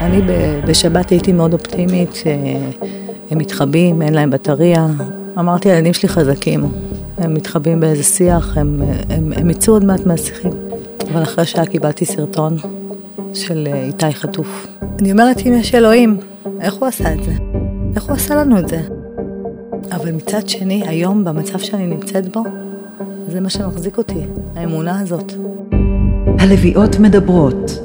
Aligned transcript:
אני 0.00 0.20
בשבת 0.66 1.10
הייתי 1.10 1.32
מאוד 1.32 1.52
אופטימית, 1.52 2.14
שהם 2.14 3.38
מתחבאים, 3.38 4.02
אין 4.02 4.14
להם 4.14 4.30
בטריה. 4.30 4.86
אמרתי, 5.38 5.70
הילדים 5.70 5.92
שלי 5.92 6.08
חזקים, 6.08 6.64
הם 7.18 7.34
מתחבאים 7.34 7.80
באיזה 7.80 8.02
שיח, 8.02 8.56
הם, 8.56 8.82
הם, 9.10 9.32
הם 9.36 9.50
יצאו 9.50 9.72
עוד 9.72 9.84
מעט 9.84 10.06
מהשיחים. 10.06 10.52
אבל 11.12 11.22
אחרי 11.22 11.46
שעה 11.46 11.66
קיבלתי 11.66 12.04
סרטון 12.04 12.56
של 13.34 13.68
איתי 13.86 14.12
חטוף. 14.12 14.66
אני 15.00 15.12
אומרת, 15.12 15.46
אם 15.46 15.52
יש 15.52 15.74
אלוהים, 15.74 16.16
איך 16.60 16.74
הוא 16.74 16.88
עשה 16.88 17.12
את 17.12 17.24
זה? 17.24 17.32
איך 17.96 18.04
הוא 18.04 18.14
עשה 18.14 18.34
לנו 18.34 18.58
את 18.58 18.68
זה? 18.68 18.80
אבל 19.92 20.12
מצד 20.12 20.48
שני, 20.48 20.82
היום, 20.86 21.24
במצב 21.24 21.58
שאני 21.58 21.86
נמצאת 21.86 22.32
בו, 22.32 22.42
זה 23.28 23.40
מה 23.40 23.50
שמחזיק 23.50 23.98
אותי, 23.98 24.20
האמונה 24.56 25.00
הזאת. 25.00 25.32
הלוויות 26.38 26.98
מדברות. 26.98 27.80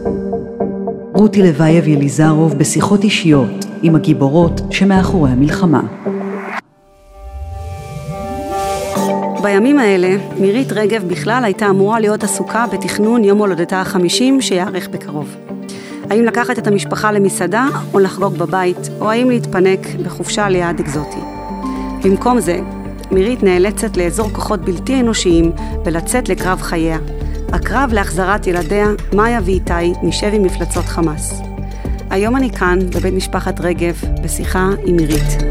רותי 1.16 1.41
לוייב 1.41 1.88
יליזרוב 1.88 2.54
בשיחות 2.54 3.04
אישיות 3.04 3.65
עם 3.82 3.96
הגיבורות 3.96 4.61
שמאחורי 4.71 5.32
המלחמה. 5.32 5.82
בימים 9.41 9.79
האלה, 9.79 10.18
מירית 10.39 10.71
רגב 10.71 11.04
בכלל 11.07 11.43
הייתה 11.43 11.69
אמורה 11.69 12.00
להיות 12.00 12.24
עסוקה 12.24 12.65
בתכנון 12.74 13.24
יום 13.24 13.38
הולדתה 13.38 13.82
החמישים 13.82 14.41
שיארך 14.41 14.89
בקרוב. 14.89 15.36
האם 16.10 16.24
לקחת 16.25 16.60
את 16.60 16.68
המשפחה 16.68 17.11
למסעדה 17.11 17.68
או 17.93 18.00
לחגוג 18.00 18.38
בבית, 18.38 18.89
או 19.00 19.11
האם 19.11 19.29
להתפנק 19.29 19.79
בחופשה 20.04 20.50
ליעד 20.50 20.79
אקזוטי. 20.79 21.19
במקום 22.04 22.39
זה, 22.39 22.60
מירית 23.11 23.43
נאלצת 23.43 23.97
לאזור 23.97 24.29
כוחות 24.29 24.60
בלתי 24.60 25.00
אנושיים 25.00 25.52
ולצאת 25.86 26.29
לקרב 26.29 26.61
חייה. 26.61 26.97
הקרב 27.55 27.93
להחזרת 27.93 28.47
ילדיה, 28.47 28.87
מאיה 29.14 29.39
ואיתי, 29.45 29.93
משבי 30.04 30.39
מפלצות 30.39 30.86
חמאס. 30.86 31.41
היום 32.09 32.36
אני 32.36 32.52
כאן, 32.52 32.80
בבית 32.95 33.13
משפחת 33.13 33.59
רגב, 33.59 34.02
בשיחה 34.23 34.69
עם 34.85 34.95
מירית. 34.95 35.41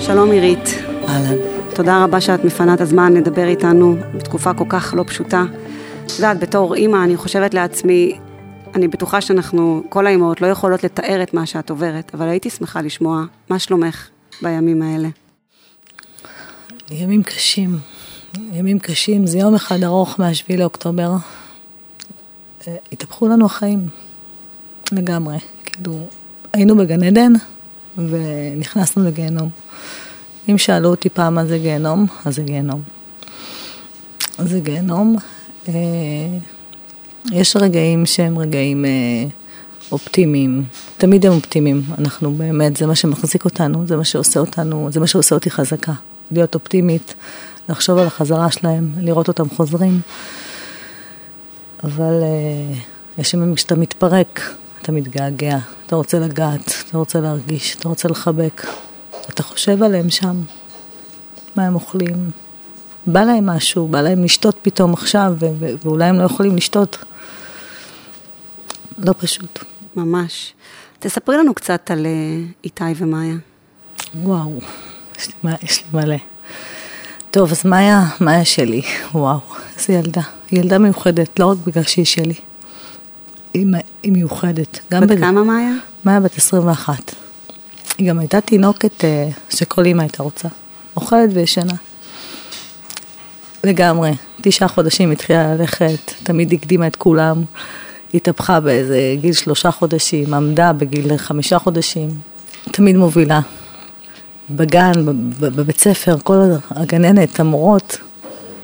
שלום 0.00 0.30
מירית. 0.30 0.68
אהלן. 1.08 1.36
תודה 1.74 2.04
רבה 2.04 2.20
שאת 2.20 2.44
מפנה 2.44 2.74
את 2.74 2.80
הזמן 2.80 3.12
לדבר 3.12 3.46
איתנו 3.46 3.96
בתקופה 4.14 4.54
כל 4.54 4.64
כך 4.68 4.94
לא 4.96 5.04
פשוטה. 5.06 5.44
את 6.06 6.10
יודעת, 6.16 6.40
בתור 6.40 6.74
אימא, 6.74 7.04
אני 7.04 7.16
חושבת 7.16 7.54
לעצמי, 7.54 8.18
אני 8.74 8.88
בטוחה 8.88 9.20
שאנחנו, 9.20 9.82
כל 9.88 10.06
האימהות, 10.06 10.40
לא 10.40 10.46
יכולות 10.46 10.84
לתאר 10.84 11.22
את 11.22 11.34
מה 11.34 11.46
שאת 11.46 11.70
עוברת, 11.70 12.10
אבל 12.14 12.28
הייתי 12.28 12.50
שמחה 12.50 12.82
לשמוע 12.82 13.24
מה 13.50 13.58
שלומך 13.58 14.08
בימים 14.42 14.82
האלה. 14.82 15.08
ימים 16.90 17.22
קשים. 17.22 17.93
ימים 18.52 18.78
קשים, 18.78 19.26
זה 19.26 19.38
יום 19.38 19.54
אחד 19.54 19.82
ארוך 19.82 20.20
מהשביעי 20.20 20.58
לאוקטובר. 20.58 21.12
אה, 22.68 22.76
התהפכו 22.92 23.28
לנו 23.28 23.46
החיים, 23.46 23.88
לגמרי. 24.92 25.36
כאילו, 25.64 25.98
היינו 26.52 26.76
בגן 26.76 27.02
עדן 27.02 27.32
ונכנסנו 27.96 29.04
לגיהנום. 29.04 29.48
אם 30.48 30.58
שאלו 30.58 30.88
אותי 30.88 31.08
פעם 31.08 31.34
מה 31.34 31.46
זה 31.46 31.58
גיהנום, 31.58 32.06
אז 32.24 32.34
זה 32.34 32.42
גיהנום. 32.42 32.82
זה 34.38 34.60
גיהנום. 34.60 35.16
אה, 35.68 35.72
יש 37.32 37.56
רגעים 37.56 38.06
שהם 38.06 38.38
רגעים 38.38 38.84
אה, 38.84 38.90
אופטימיים, 39.92 40.64
תמיד 40.98 41.26
הם 41.26 41.32
אופטימיים, 41.32 41.82
אנחנו 41.98 42.34
באמת, 42.34 42.76
זה 42.76 42.86
מה 42.86 42.94
שמחזיק 42.94 43.44
אותנו, 43.44 43.86
זה 43.86 43.96
מה 43.96 44.04
שעושה 44.04 44.40
אותנו, 44.40 44.88
זה 44.92 45.00
מה 45.00 45.06
שעושה 45.06 45.34
אותי 45.34 45.50
חזקה, 45.50 45.92
להיות 46.30 46.54
אופטימית, 46.54 47.14
לחשוב 47.68 47.98
על 47.98 48.06
החזרה 48.06 48.50
שלהם, 48.50 48.92
לראות 48.98 49.28
אותם 49.28 49.50
חוזרים. 49.50 50.00
אבל 51.84 52.22
אה, 52.22 52.78
יש 53.18 53.34
ימים 53.34 53.56
שאתה 53.56 53.74
מתפרק, 53.74 54.40
אתה 54.82 54.92
מתגעגע, 54.92 55.58
אתה 55.86 55.96
רוצה 55.96 56.18
לגעת, 56.18 56.72
אתה 56.88 56.98
רוצה 56.98 57.20
להרגיש, 57.20 57.76
אתה 57.76 57.88
רוצה 57.88 58.08
לחבק. 58.08 58.66
אתה 59.30 59.42
חושב 59.42 59.82
עליהם 59.82 60.10
שם, 60.10 60.42
מה 61.56 61.66
הם 61.66 61.74
אוכלים. 61.74 62.30
בא 63.06 63.20
להם 63.24 63.46
משהו, 63.46 63.88
בא 63.88 64.00
להם 64.00 64.24
לשתות 64.24 64.56
פתאום 64.62 64.92
עכשיו, 64.92 65.34
ואולי 65.84 66.04
הם 66.04 66.18
לא 66.18 66.24
יכולים 66.24 66.56
לשתות. 66.56 67.04
לא 68.98 69.14
פשוט. 69.18 69.64
ממש. 69.96 70.52
תספרי 70.98 71.36
לנו 71.36 71.54
קצת 71.54 71.90
על 71.90 72.06
אה, 72.06 72.10
איתי 72.64 72.84
ומאיה. 72.96 73.34
וואו, 74.22 74.58
יש 75.18 75.28
לי, 75.28 75.50
יש 75.62 75.78
לי 75.78 76.00
מלא. 76.00 76.16
טוב, 77.30 77.50
אז 77.50 77.66
מאיה, 77.66 78.02
מאיה 78.20 78.44
שלי, 78.44 78.82
וואו, 79.14 79.38
איזה 79.78 79.92
ילדה. 79.92 80.22
היא 80.50 80.60
ילדה 80.60 80.78
מיוחדת, 80.78 81.38
לא 81.38 81.46
רק 81.46 81.58
בגלל 81.66 81.82
שהיא 81.84 82.04
שלי. 82.04 82.34
היא, 83.54 83.66
היא 84.02 84.12
מיוחדת. 84.12 84.80
בת 84.90 85.02
בד... 85.08 85.18
כמה 85.18 85.44
מאיה? 85.44 85.72
מאיה 86.04 86.20
בת 86.20 86.36
21. 86.36 87.14
היא 87.98 88.08
גם 88.08 88.18
הייתה 88.18 88.40
תינוקת 88.40 89.04
אה, 89.04 89.28
שכל 89.50 89.84
אימא 89.84 90.02
הייתה 90.02 90.22
רוצה. 90.22 90.48
אוכלת 90.96 91.30
וישנה. 91.32 91.74
לגמרי. 93.64 94.12
תשעה 94.40 94.68
חודשים 94.68 95.10
התחילה 95.10 95.54
ללכת, 95.54 96.12
תמיד 96.22 96.52
הקדימה 96.52 96.86
את 96.86 96.96
כולם. 96.96 97.44
התהפכה 98.14 98.60
באיזה 98.60 99.14
גיל 99.20 99.32
שלושה 99.32 99.70
חודשים, 99.70 100.34
עמדה 100.34 100.72
בגיל 100.72 101.16
חמישה 101.16 101.58
חודשים. 101.58 102.10
תמיד 102.64 102.96
מובילה. 102.96 103.40
בגן, 104.50 104.92
בבית 105.40 105.78
ספר, 105.78 106.16
כל 106.22 106.36
הגננת, 106.70 107.40
המורות, 107.40 107.98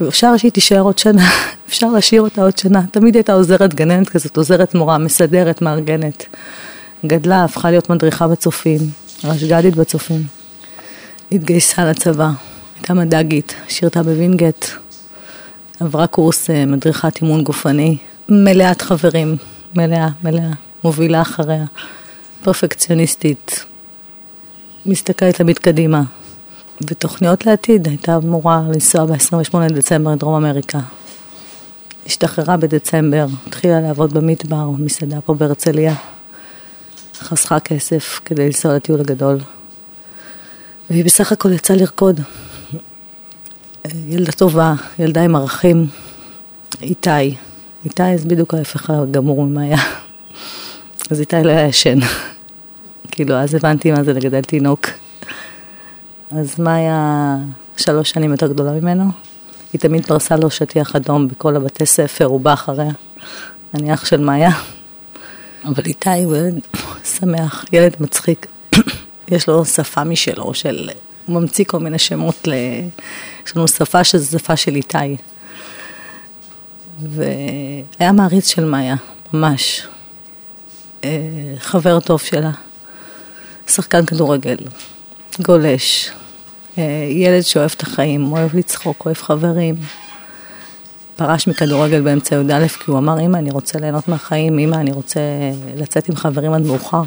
אפשר 0.08 0.36
שהיא 0.36 0.52
תישאר 0.52 0.80
עוד 0.80 0.98
שנה, 0.98 1.30
אפשר 1.68 1.86
להשאיר 1.86 2.22
אותה 2.22 2.42
עוד 2.42 2.58
שנה. 2.58 2.82
תמיד 2.90 3.14
הייתה 3.14 3.32
עוזרת 3.32 3.74
גננת 3.74 4.08
כזאת, 4.08 4.36
עוזרת 4.36 4.74
מורה, 4.74 4.98
מסדרת, 4.98 5.62
מארגנת. 5.62 6.26
גדלה, 7.06 7.44
הפכה 7.44 7.70
להיות 7.70 7.90
מדריכה 7.90 8.28
בצופים, 8.28 8.80
רשג"דית 9.24 9.76
בצופים. 9.76 10.22
התגייסה 11.32 11.84
לצבא, 11.84 12.30
הייתה 12.76 12.94
מד"גית, 12.94 13.54
שירתה 13.68 14.02
בווינגייט, 14.02 14.64
עברה 15.80 16.06
קורס 16.06 16.50
אה, 16.50 16.66
מדריכת 16.66 17.22
אימון 17.22 17.44
גופני, 17.44 17.96
מלאת 18.28 18.82
חברים, 18.82 19.36
מלאה, 19.76 20.08
מלאה, 20.24 20.50
מובילה 20.84 21.22
אחריה, 21.22 21.64
פרפקציוניסטית, 22.42 23.64
מסתכלת 24.86 25.34
תמיד 25.34 25.58
קדימה. 25.58 26.02
ותוכניות 26.86 27.46
לעתיד, 27.46 27.88
הייתה 27.88 28.16
אמורה 28.16 28.62
לנסוע 28.68 29.06
ב-28 29.06 29.58
לדצמבר 29.70 30.12
לדרום 30.12 30.34
אמריקה. 30.34 30.78
השתחררה 32.06 32.56
בדצמבר, 32.56 33.26
התחילה 33.46 33.80
לעבוד 33.80 34.12
במדבר, 34.12 34.70
במסעדה 34.70 35.20
פה 35.20 35.34
בהרצליה. 35.34 35.94
חסכה 37.18 37.60
כסף 37.60 38.20
כדי 38.24 38.46
לנסוע 38.46 38.76
לטיול 38.76 39.00
הגדול. 39.00 39.38
והיא 40.90 41.04
בסך 41.04 41.32
הכל 41.32 41.52
יצאה 41.52 41.76
לרקוד. 41.76 42.20
ילדה 44.06 44.32
טובה, 44.32 44.74
ילדה 44.98 45.22
עם 45.22 45.36
ערכים. 45.36 45.86
איתי. 46.82 47.36
איתי 47.84 48.18
זה 48.18 48.28
בדיוק 48.28 48.54
ההפך 48.54 48.90
הגמור 48.90 49.44
ממה 49.44 49.62
היה. 49.62 49.78
אז 51.10 51.20
איתי 51.20 51.36
לא 51.44 51.50
היה 51.50 51.66
ישן. 51.66 51.98
כאילו, 53.20 53.34
אז 53.34 53.54
הבנתי 53.54 53.90
מה 53.90 54.04
זה 54.04 54.12
לגדל 54.12 54.40
תינוק. 54.40 54.86
אז 56.30 56.58
מאיה 56.58 57.36
שלוש 57.76 58.10
שנים 58.10 58.30
יותר 58.30 58.46
גדולה 58.46 58.72
ממנו. 58.72 59.04
היא 59.72 59.80
תמיד 59.80 60.06
פרסה 60.06 60.36
לו 60.36 60.50
שטיח 60.50 60.96
אדום 60.96 61.28
בכל 61.28 61.56
הבתי 61.56 61.86
ספר, 61.86 62.24
הוא 62.24 62.40
בא 62.40 62.52
אחריה. 62.52 62.90
אני 63.74 63.94
אח 63.94 64.04
של 64.04 64.20
מאיה. 64.20 64.50
אבל 65.64 65.82
איתי 65.86 66.24
הוא 66.24 66.36
ילד 66.36 66.60
שמח, 67.04 67.64
ילד 67.72 67.96
מצחיק. 68.00 68.46
יש 69.32 69.48
לו 69.48 69.64
שפה 69.64 70.04
משלו, 70.04 70.54
של... 70.54 70.90
הוא 71.26 71.40
ממציא 71.40 71.64
כל 71.64 71.78
מיני 71.78 71.98
שמות 71.98 72.48
ל... 72.48 72.54
יש 73.46 73.56
לנו 73.56 73.68
שפה 73.68 74.04
שזו 74.04 74.38
שפה 74.38 74.56
של 74.56 74.74
איתי. 74.74 75.16
והיה 77.02 78.12
מעריץ 78.12 78.48
של 78.48 78.64
מאיה, 78.64 78.96
ממש. 79.32 79.86
אה, 81.04 81.10
חבר 81.58 82.00
טוב 82.00 82.20
שלה. 82.20 82.50
שחקן 83.70 84.06
כדורגל, 84.06 84.56
גולש, 85.42 86.10
אה, 86.78 86.82
ילד 87.10 87.42
שאוהב 87.42 87.70
את 87.76 87.82
החיים, 87.82 88.32
אוהב 88.32 88.56
לצחוק, 88.56 89.04
אוהב 89.04 89.16
חברים. 89.16 89.74
פרש 91.16 91.46
מכדורגל 91.46 92.00
באמצע 92.00 92.36
י"א 92.36 92.68
כי 92.68 92.90
הוא 92.90 92.98
אמר, 92.98 93.20
אמא, 93.20 93.36
אני 93.36 93.50
רוצה 93.50 93.78
ליהנות 93.78 94.08
מהחיים, 94.08 94.58
אמא, 94.58 94.76
אני 94.76 94.92
רוצה 94.92 95.20
לצאת 95.76 96.08
עם 96.08 96.16
חברים 96.16 96.52
עד 96.52 96.62
מאוחר. 96.62 97.02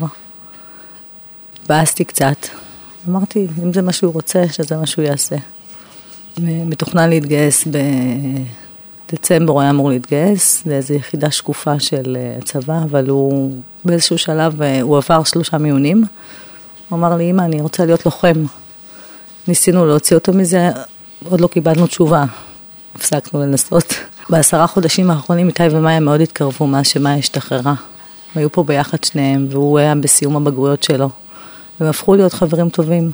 התבאסתי 1.62 2.06
קצת. 2.06 2.48
אמרתי, 3.10 3.48
אם 3.64 3.74
זה 3.74 3.82
מה 3.82 3.94
שהוא 3.94 4.14
רוצה, 4.14 4.44
שזה 4.52 4.78
מה 4.78 4.86
שהוא 4.86 5.06
יעשה. 5.06 5.36
מתוכנן 6.38 7.10
להתגייס 7.10 7.68
בדצמבר, 9.12 9.54
הוא 9.54 9.62
היה 9.62 9.70
אמור 9.70 9.90
להתגייס 9.90 10.66
לאיזו 10.66 10.94
יחידה 10.94 11.32
שקופה 11.32 11.80
של 11.80 12.18
אה, 12.20 12.36
הצבא, 12.38 12.84
אבל 12.84 13.10
הוא 13.10 13.58
באיזשהו 13.86 14.18
שלב, 14.18 14.62
אה, 14.62 14.82
הוא 14.82 14.98
עבר 14.98 15.24
שלושה 15.24 15.58
מיונים. 15.58 16.04
הוא 16.94 17.00
אמר 17.00 17.18
לי, 17.18 17.30
אמא, 17.30 17.42
אני 17.42 17.62
רוצה 17.62 17.86
להיות 17.86 18.06
לוחם. 18.06 18.46
ניסינו 19.48 19.86
להוציא 19.86 20.18
אותו 20.18 20.34
מזה, 20.34 20.70
עוד 21.30 21.42
לא 21.42 21.48
קיבלנו 21.48 21.88
תשובה. 21.88 22.26
הפסקנו 22.96 23.40
לנסות. 23.42 23.94
בעשרה 24.30 24.68
חודשים 24.68 25.12
האחרונים 25.12 25.48
איתי 25.48 25.64
ומאיה 25.72 26.00
מאוד 26.00 26.22
התקרבו 26.22 26.68
מאז 26.68 26.88
שמאיה 26.88 27.16
השתחררה. 27.16 27.72
הם 27.72 27.76
היו 28.36 28.52
פה 28.52 28.64
ביחד 28.64 29.04
שניהם, 29.04 29.48
והוא 29.50 29.80
היה 29.80 29.96
בסיום 29.96 30.36
הבגרויות 30.36 30.84
שלו. 30.84 31.10
והם 31.80 31.90
הפכו 31.90 32.16
להיות 32.16 32.34
חברים 32.34 32.70
טובים. 32.70 33.12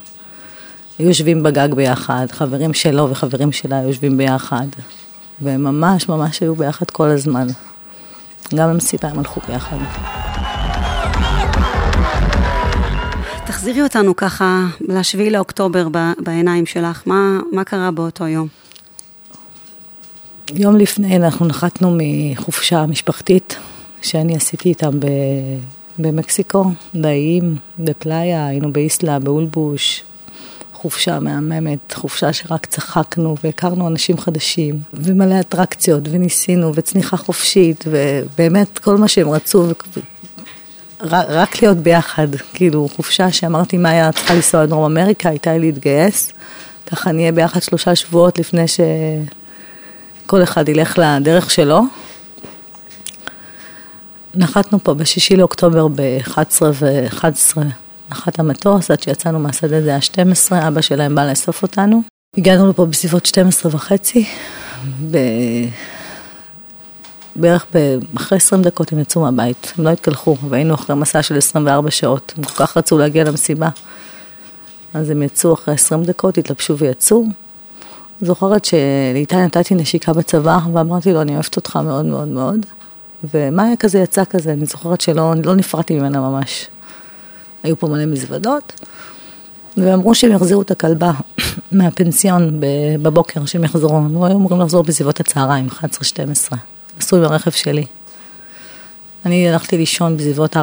היו 0.99 1.07
יושבים 1.07 1.43
בגג 1.43 1.73
ביחד, 1.73 2.25
חברים 2.31 2.73
שלו 2.73 3.09
וחברים 3.09 3.51
שלה 3.51 3.79
היו 3.79 3.87
יושבים 3.87 4.17
ביחד. 4.17 4.67
והם 5.41 5.63
ממש 5.63 6.09
ממש 6.09 6.39
היו 6.39 6.55
ביחד 6.55 6.89
כל 6.89 7.07
הזמן. 7.07 7.47
גם 8.55 8.69
למסיבה 8.69 9.09
הם 9.09 9.19
הלכו 9.19 9.41
ביחד. 9.47 9.77
תחזירי 13.49 13.81
אותנו 13.81 14.15
ככה 14.15 14.65
לשביעי 14.81 15.29
לאוקטובר 15.29 15.87
בעיניים 16.19 16.65
שלך, 16.65 17.03
מה, 17.05 17.39
מה 17.51 17.63
קרה 17.63 17.91
באותו 17.91 18.27
יום? 18.27 18.47
יום 20.53 20.77
לפני 20.77 21.15
אנחנו 21.15 21.45
נחתנו 21.45 21.97
מחופשה 21.97 22.85
משפחתית 22.85 23.55
שאני 24.01 24.35
עשיתי 24.35 24.69
איתם 24.69 24.99
במקסיקו, 25.97 26.71
באיים, 26.93 27.55
בפלאיה, 27.79 28.47
היינו 28.47 28.73
באיסלה, 28.73 29.19
באולבוש, 29.19 30.03
חופשה 30.73 31.19
מהממת, 31.19 31.93
חופשה 31.93 32.33
שרק 32.33 32.65
צחקנו 32.65 33.35
והכרנו 33.43 33.87
אנשים 33.87 34.17
חדשים, 34.17 34.79
ומלא 34.93 35.39
אטרקציות, 35.39 36.03
וניסינו, 36.11 36.71
וצניחה 36.75 37.17
חופשית, 37.17 37.85
ובאמת 37.87 38.79
כל 38.79 38.97
מה 38.97 39.07
שהם 39.07 39.29
רצו, 39.29 39.65
רק 41.01 41.61
להיות 41.61 41.77
ביחד, 41.77 42.27
כאילו 42.53 42.87
חופשה 42.95 43.31
שאמרתי 43.31 43.77
מה 43.77 43.89
היה 43.89 44.11
צריכה 44.11 44.33
לנסוע 44.33 44.63
לדרום 44.63 44.83
אמריקה, 44.83 45.29
הייתה 45.29 45.53
לי 45.53 45.59
להתגייס, 45.59 46.33
ככה 46.85 47.11
נהיה 47.11 47.31
ביחד 47.31 47.63
שלושה 47.63 47.95
שבועות 47.95 48.39
לפני 48.39 48.65
שכל 48.67 50.43
אחד 50.43 50.69
ילך 50.69 50.99
לדרך 50.99 51.51
שלו. 51.51 51.81
נחתנו 54.35 54.83
פה 54.83 54.93
בשישי 54.93 55.35
לאוקטובר 55.35 55.87
ב-11 55.87 56.61
ו-11 56.73 57.57
נחת 58.11 58.39
המטוס, 58.39 58.91
עד 58.91 59.03
שיצאנו 59.03 59.39
מהשדה 59.39 59.81
זה 59.81 59.89
היה 59.89 60.01
12, 60.01 60.67
אבא 60.67 60.81
שלהם 60.81 61.15
בא 61.15 61.29
לאסוף 61.29 61.63
אותנו. 61.63 62.01
הגענו 62.37 62.69
לפה 62.69 62.85
בסביבות 62.85 63.25
12 63.25 63.71
וחצי, 63.75 64.25
ב... 65.11 65.17
בערך. 67.35 67.65
אחרי 68.15 68.37
20 68.37 68.61
דקות 68.61 68.93
הם 68.93 68.99
יצאו 68.99 69.21
מהבית, 69.21 69.73
הם 69.77 69.85
לא 69.85 69.89
התקלחו, 69.89 70.35
והיינו 70.49 70.73
אחרי 70.73 70.95
מסע 70.95 71.23
של 71.23 71.37
24 71.37 71.91
שעות, 71.91 72.33
הם 72.37 72.43
כל 72.43 72.53
כך 72.53 72.77
רצו 72.77 72.97
להגיע 72.97 73.23
למסיבה. 73.23 73.69
אז 74.93 75.09
הם 75.09 75.23
יצאו 75.23 75.53
אחרי 75.53 75.73
20 75.73 76.03
דקות, 76.03 76.37
התלבשו 76.37 76.77
ויצאו. 76.77 77.25
זוכרת 78.21 78.65
שלאיתי 78.65 79.35
נתתי 79.35 79.75
נשיקה 79.75 80.13
בצבא, 80.13 80.59
ואמרתי 80.73 81.13
לו, 81.13 81.21
אני 81.21 81.33
אוהבת 81.33 81.55
אותך 81.55 81.75
מאוד 81.75 82.05
מאוד 82.05 82.27
מאוד. 82.27 82.65
ומאיה 83.33 83.75
כזה 83.75 83.99
יצא 83.99 84.23
כזה, 84.29 84.53
אני 84.53 84.65
זוכרת 84.65 85.01
שלא 85.01 85.33
לא 85.45 85.55
נפרדתי 85.55 85.99
ממנה 85.99 86.19
ממש. 86.19 86.67
היו 87.63 87.79
פה 87.79 87.87
מלא 87.87 88.05
מזוודות, 88.05 88.73
ואמרו 89.77 90.15
שהם 90.15 90.31
יחזירו 90.31 90.61
את 90.61 90.71
הכלבה 90.71 91.11
מהפנסיון 91.71 92.59
בבוקר, 93.01 93.45
שהם 93.45 93.63
יחזרו, 93.63 93.97
הם 93.97 94.23
היו 94.23 94.35
אמורים 94.35 94.61
לחזור 94.61 94.83
בסביבות 94.83 95.19
הצהריים, 95.19 95.67
11-12, 95.67 95.83
עשו 96.99 97.17
עם 97.17 97.23
הרכב 97.23 97.51
שלי. 97.51 97.85
אני 99.25 99.49
הלכתי 99.49 99.77
לישון 99.77 100.17
בסביבות 100.17 100.57
4-5 100.57 100.59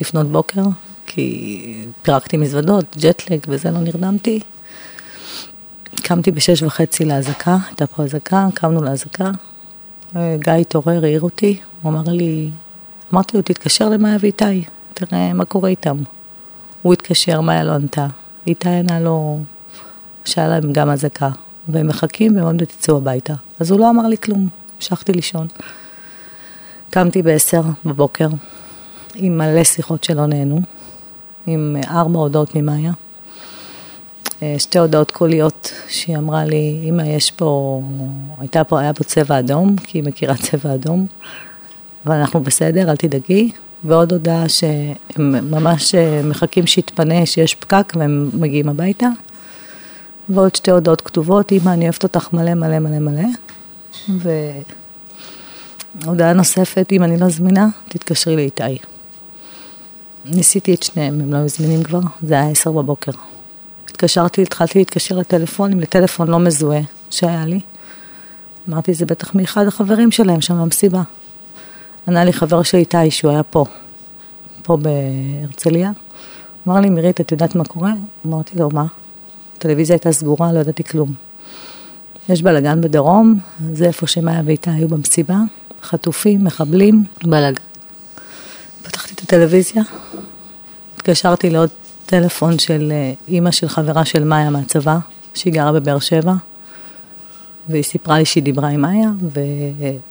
לפנות 0.00 0.26
בוקר, 0.26 0.62
כי 1.06 1.84
פירקתי 2.02 2.36
מזוודות, 2.36 2.96
ג'טלג 3.00 3.40
וזה, 3.48 3.70
לא 3.70 3.78
נרדמתי. 3.78 4.40
קמתי 6.02 6.30
בשש 6.30 6.62
וחצי 6.62 7.04
לאזעקה, 7.04 7.56
הייתה 7.66 7.86
פה 7.86 8.02
אזעקה, 8.04 8.46
קמנו 8.54 8.82
לאזעקה. 8.84 9.30
גיא 10.14 10.52
התעורר, 10.52 11.04
העיר 11.04 11.20
אותי, 11.20 11.60
הוא 11.82 11.92
אמר 11.92 12.02
לי, 12.06 12.50
אמרתי 13.12 13.36
לו, 13.36 13.42
תתקשר 13.42 13.88
למאיה 13.88 14.16
ואיתי, 14.20 14.64
תראה 14.94 15.32
מה 15.32 15.44
קורה 15.44 15.68
איתם. 15.68 15.96
הוא 16.82 16.92
התקשר, 16.92 17.40
מאיה 17.40 17.64
לא 17.64 17.72
ענתה. 17.72 18.06
איתי 18.46 18.68
ענה 18.68 19.00
לו, 19.00 19.40
שהיה 20.24 20.48
להם 20.48 20.72
גם 20.72 20.90
אזעקה, 20.90 21.28
והם 21.68 21.86
מחכים 21.86 22.36
והם 22.36 22.44
עוד 22.44 22.64
תצאו 22.64 22.96
הביתה. 22.96 23.34
אז 23.60 23.70
הוא 23.70 23.80
לא 23.80 23.90
אמר 23.90 24.06
לי 24.06 24.16
כלום, 24.18 24.48
המשכתי 24.78 25.12
לישון. 25.12 25.46
קמתי 26.90 27.22
בעשר 27.22 27.62
בבוקר, 27.84 28.28
עם 29.14 29.38
מלא 29.38 29.64
שיחות 29.64 30.04
שלא 30.04 30.26
נהנו, 30.26 30.60
עם 31.46 31.76
ארבע 31.90 32.18
הודעות 32.18 32.54
ממאיה. 32.54 32.92
אה, 34.42 34.54
שתי 34.58 34.78
הודעות 34.78 35.10
קוליות 35.10 35.72
שהיא 35.88 36.16
אמרה 36.16 36.44
לי, 36.44 36.80
אמא 36.88 37.02
יש 37.02 37.30
פה, 37.30 37.82
הייתה 38.40 38.64
פה, 38.64 38.80
היה 38.80 38.94
פה 38.94 39.04
צבע 39.04 39.38
אדום, 39.38 39.76
כי 39.76 39.98
היא 39.98 40.04
מכירה 40.04 40.34
צבע 40.50 40.74
אדום, 40.74 41.06
אבל 42.06 42.14
אנחנו 42.14 42.40
בסדר, 42.40 42.90
אל 42.90 42.96
תדאגי. 42.96 43.52
ועוד 43.84 44.12
הודעה 44.12 44.48
שהם 44.48 45.50
ממש 45.50 45.94
אה, 45.94 46.20
מחכים 46.24 46.66
שיתפנה, 46.66 47.26
שיש 47.26 47.54
פקק 47.54 47.92
והם 47.96 48.30
מגיעים 48.34 48.68
הביתה. 48.68 49.08
ועוד 50.28 50.54
שתי 50.54 50.70
הודעות 50.70 51.00
כתובות, 51.00 51.52
אמא, 51.52 51.70
אני 51.70 51.84
אוהבת 51.84 52.02
אותך 52.02 52.32
מלא 52.32 52.54
מלא 52.54 52.78
מלא 52.78 52.98
מלא. 52.98 53.28
והודעה 56.02 56.32
נוספת, 56.32 56.88
אם 56.92 57.02
אני 57.02 57.18
לא 57.18 57.28
זמינה, 57.28 57.68
תתקשרי 57.88 58.36
לאיתי. 58.36 58.78
ניסיתי 60.24 60.74
את 60.74 60.82
שניהם, 60.82 61.20
הם 61.20 61.32
לא 61.32 61.38
היו 61.38 61.48
זמינים 61.48 61.82
כבר, 61.82 62.00
זה 62.22 62.34
היה 62.34 62.50
עשר 62.50 62.72
בבוקר. 62.72 63.12
התקשרתי, 63.84 64.42
התחלתי 64.42 64.78
להתקשר 64.78 65.18
לטלפונים, 65.18 65.80
לטלפון 65.80 66.28
לא 66.28 66.38
מזוהה 66.38 66.80
שהיה 67.10 67.46
לי. 67.46 67.60
אמרתי, 68.68 68.94
זה 68.94 69.06
בטח 69.06 69.34
מאחד 69.34 69.66
החברים 69.66 70.10
שלהם 70.10 70.40
שם 70.40 70.62
במסיבה. 70.62 71.02
ענה 72.08 72.24
לי 72.24 72.32
חבר 72.32 72.62
של 72.62 72.78
איתי 72.78 73.10
שהוא 73.10 73.30
היה 73.30 73.42
פה, 73.42 73.64
פה 74.62 74.76
בהרצליה. 74.76 75.90
אמר 76.68 76.80
לי, 76.80 76.90
מירית, 76.90 77.20
את 77.20 77.32
יודעת 77.32 77.54
מה 77.54 77.64
קורה? 77.64 77.92
אמרתי 78.26 78.58
לו, 78.58 78.68
מה? 78.72 78.84
הטלוויזיה 79.56 79.94
הייתה 79.94 80.12
סגורה, 80.12 80.52
לא 80.52 80.58
ידעתי 80.58 80.84
כלום. 80.84 81.27
יש 82.28 82.42
בלאגן 82.42 82.80
בדרום, 82.80 83.38
זה 83.72 83.86
איפה 83.86 84.06
שמאיה 84.06 84.42
ואיתה 84.44 84.70
היו 84.70 84.88
במסיבה, 84.88 85.38
חטופים, 85.82 86.44
מחבלים, 86.44 87.04
בלאגן. 87.24 87.62
פתחתי 88.82 89.14
את 89.14 89.20
הטלוויזיה, 89.20 89.82
התקשרתי 90.96 91.50
לעוד 91.50 91.68
טלפון 92.06 92.58
של 92.58 92.92
אה, 92.92 93.12
אימא 93.28 93.50
של 93.50 93.68
חברה 93.68 94.04
של 94.04 94.24
מאיה 94.24 94.50
מהצבא, 94.50 94.98
שהיא 95.34 95.52
גרה 95.52 95.72
בבאר 95.72 95.98
שבע. 95.98 96.34
והיא 97.68 97.82
סיפרה 97.82 98.18
לי 98.18 98.24
שהיא 98.24 98.42
דיברה 98.42 98.68
עם 98.68 98.84
איה, 98.84 99.10
ו... 99.34 99.40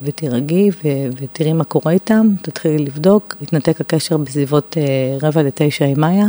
ותירגעי 0.01 0.69
ו... 0.69 0.87
ותראי 1.17 1.53
מה 1.53 1.63
קורה 1.63 1.91
איתם, 1.91 2.27
תתחילי 2.41 2.77
לבדוק, 2.77 3.35
התנתק 3.41 3.81
הקשר 3.81 4.17
בסביבות 4.17 4.77
אה, 4.77 5.17
רבע 5.27 5.43
לתשע 5.43 5.85
עם 5.85 6.03
איה. 6.03 6.27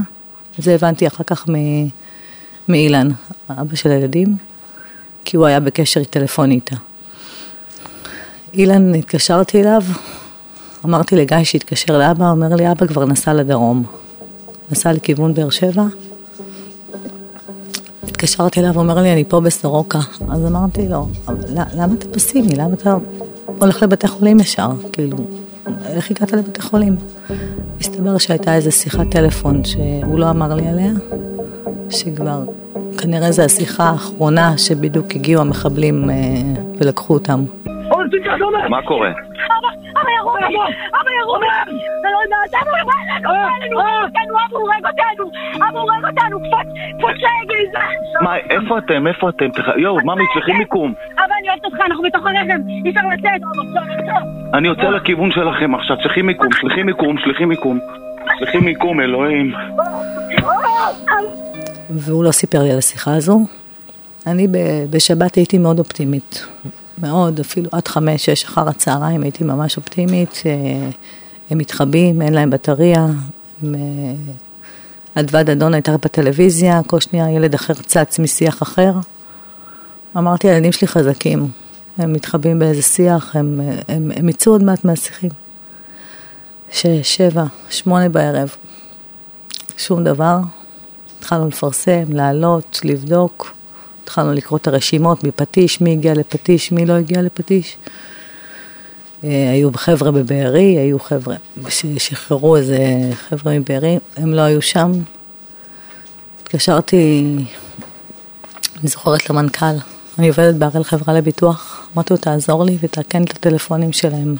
זה 0.59 0.75
הבנתי 0.75 1.07
אחר 1.07 1.25
כך 1.25 1.49
מ... 1.49 1.54
מאילן, 2.68 3.09
אבא 3.50 3.76
של 3.76 3.90
הילדים, 3.90 4.37
כי 5.30 5.37
הוא 5.37 5.47
היה 5.47 5.61
בקשר 5.61 6.04
טלפוני 6.04 6.54
איתה. 6.54 6.76
אילן, 8.54 8.94
התקשרתי 8.94 9.61
אליו, 9.61 9.82
אמרתי 10.85 11.16
לגיא 11.16 11.44
שהתקשר 11.44 11.99
לאבא, 11.99 12.30
אומר 12.30 12.54
לי, 12.54 12.70
אבא 12.73 12.87
כבר 12.87 13.04
נסע 13.04 13.35
לדרום. 13.35 13.82
נסע 14.73 14.92
לכיוון 14.92 15.35
באר 15.35 15.50
שבע, 15.50 15.85
התקשרתי 18.08 18.61
אליו, 18.61 18.78
אומר 18.78 19.02
לי, 19.02 19.12
אני 19.12 19.25
פה 19.25 19.40
בסורוקה. 19.40 19.99
אז 20.30 20.47
אמרתי 20.47 20.88
לו, 20.88 21.08
למה 21.75 21.94
אתה 21.94 22.08
פסימי? 22.08 22.54
למה 22.56 22.75
אתה 22.75 22.97
הולך 23.58 23.82
לבתי 23.82 24.08
חולים 24.08 24.40
ישר? 24.40 24.70
כאילו, 24.92 25.18
איך 25.87 26.11
הגעת 26.11 26.32
לבתי 26.32 26.62
חולים? 26.62 26.97
הסתבר 27.80 28.18
שהייתה 28.18 28.54
איזו 28.54 28.73
שיחת 28.73 29.11
טלפון 29.11 29.64
שהוא 29.64 30.18
לא 30.18 30.30
אמר 30.30 30.54
לי 30.54 30.68
עליה, 30.68 30.92
שכבר, 31.90 32.42
כנראה 33.02 33.31
זו 33.31 33.43
השיחה 33.43 33.85
האחרונה 33.85 34.59
שבדיוק 34.59 35.07
הגיעו 35.14 35.40
המחבלים 35.43 36.11
אה, 36.11 36.14
ולקחו 36.78 37.14
אותם. 37.14 37.40
מה 38.69 38.83
קורה? 38.83 39.11
אבא 39.11 40.11
ירו 40.19 40.31
אותי! 40.31 40.45
אבא 41.00 41.11
ירו 41.21 41.35
אותי! 41.35 41.47
אתה 42.00 42.09
לא 42.12 42.19
יודעת, 42.25 42.62
אבא 42.62 42.78
ירו 42.81 43.81
אותנו! 44.05 44.38
אבא 44.47 44.57
הורג 44.57 44.87
אותנו! 44.87 45.31
אבא 45.69 45.78
הורג 45.78 46.05
אותנו! 46.05 46.38
קפוץ 46.99 47.17
לעגל! 47.23 47.81
מה, 48.21 48.37
איפה 48.37 48.78
אתם? 48.78 49.07
איפה 49.07 49.28
אתם? 49.28 49.49
יואו, 49.76 49.97
ממי, 50.05 50.25
צריכים 50.35 50.59
מיקום. 50.59 50.95
אבא, 51.14 51.35
אני 51.40 51.49
אוהבת 51.49 51.64
אותך, 51.64 51.76
אנחנו 51.87 52.02
בתוך 52.02 52.26
הרכב! 52.26 52.59
אי 52.85 52.90
אפשר 52.90 53.00
לצאת! 53.12 53.40
אני 54.55 54.69
יוצא 54.69 54.88
לכיוון 54.88 55.31
שלכם 55.33 55.75
עכשיו, 55.75 55.97
צריכים 56.02 56.26
מיקום, 56.26 56.49
צריכים 56.61 56.87
מיקום, 56.87 57.17
צריכים 57.25 57.49
מיקום. 57.49 57.78
צריכים 58.38 58.64
מיקום, 58.64 59.00
אלוהים. 59.00 59.55
והוא 61.90 62.25
לא 62.25 62.33
סיפר 62.33 62.62
לי 62.62 62.71
על 62.71 62.78
השיחה 62.78 63.14
הזו. 63.14 63.40
אני 64.26 64.49
בשבת 64.90 65.35
הייתי 65.35 65.59
מאוד 65.59 65.78
אופטימית. 65.78 66.45
מאוד, 67.02 67.40
אפילו 67.40 67.68
עד 67.73 67.88
חמש, 67.88 68.25
שש 68.25 68.45
אחר 68.45 68.68
הצהריים 68.68 69.23
הייתי 69.23 69.45
ממש 69.45 69.76
אופטימית, 69.76 70.42
הם 71.50 71.59
מתחבאים, 71.59 72.23
אין 72.23 72.35
להם 72.35 72.50
בטריה, 72.50 73.07
אדוה 75.14 75.42
דדון 75.42 75.75
הייתה 75.75 75.97
בטלוויזיה, 75.97 76.80
כל 76.87 77.00
שנייה 77.00 77.30
ילד 77.30 77.54
אחר 77.54 77.75
צץ 77.75 78.18
משיח 78.18 78.62
אחר. 78.62 78.92
אמרתי, 80.16 80.49
הילדים 80.49 80.73
שלי 80.73 80.88
חזקים, 80.88 81.50
הם 81.99 82.12
מתחבאים 82.12 82.59
באיזה 82.59 82.83
שיח, 82.83 83.37
הם, 83.37 83.61
הם, 83.88 84.11
הם 84.16 84.28
יצאו 84.28 84.52
עוד 84.52 84.62
מעט 84.62 84.85
מהשיחים. 84.85 85.30
שש, 86.71 86.87
שבע, 87.02 87.45
שמונה 87.71 88.09
בערב, 88.09 88.57
שום 89.76 90.04
דבר. 90.04 90.38
התחלנו 91.28 91.49
לפרסם, 91.49 92.12
לעלות, 92.12 92.80
לבדוק. 92.85 93.54
התחלנו 94.04 94.32
לקרוא 94.32 94.58
את 94.58 94.68
הרשימות 94.68 95.25
מפטיש, 95.25 95.80
מי 95.80 95.92
הגיע 95.92 96.14
לפטיש, 96.14 96.73
מי 96.73 96.87
לא 96.87 96.92
הגיע 96.92 97.23
לפטיש. 97.23 97.76
אה, 99.25 99.50
היו 99.50 99.70
חבר'ה 99.75 100.11
בבארי, 100.11 100.78
היו 100.78 100.99
חבר'ה 100.99 101.37
ששחררו 101.68 102.56
איזה 102.56 102.78
חבר'ה 103.28 103.58
מבארי, 103.58 103.99
הם 104.16 104.35
לא 104.35 104.40
היו 104.40 104.62
שם. 104.62 104.92
התקשרתי, 106.42 107.35
אני 108.80 108.88
זוכרת 108.88 109.30
למנכ"ל, 109.30 109.76
אני 110.18 110.28
עובדת 110.28 110.54
בהראל 110.54 110.85
חברה 110.85 111.14
לביטוח, 111.14 111.88
אמרתי 111.94 112.14
לו 112.14 112.18
תעזור 112.18 112.64
לי 112.64 112.78
ותעקן 112.80 113.23
את 113.23 113.30
הטלפונים 113.30 113.92
שלהם. 113.92 114.37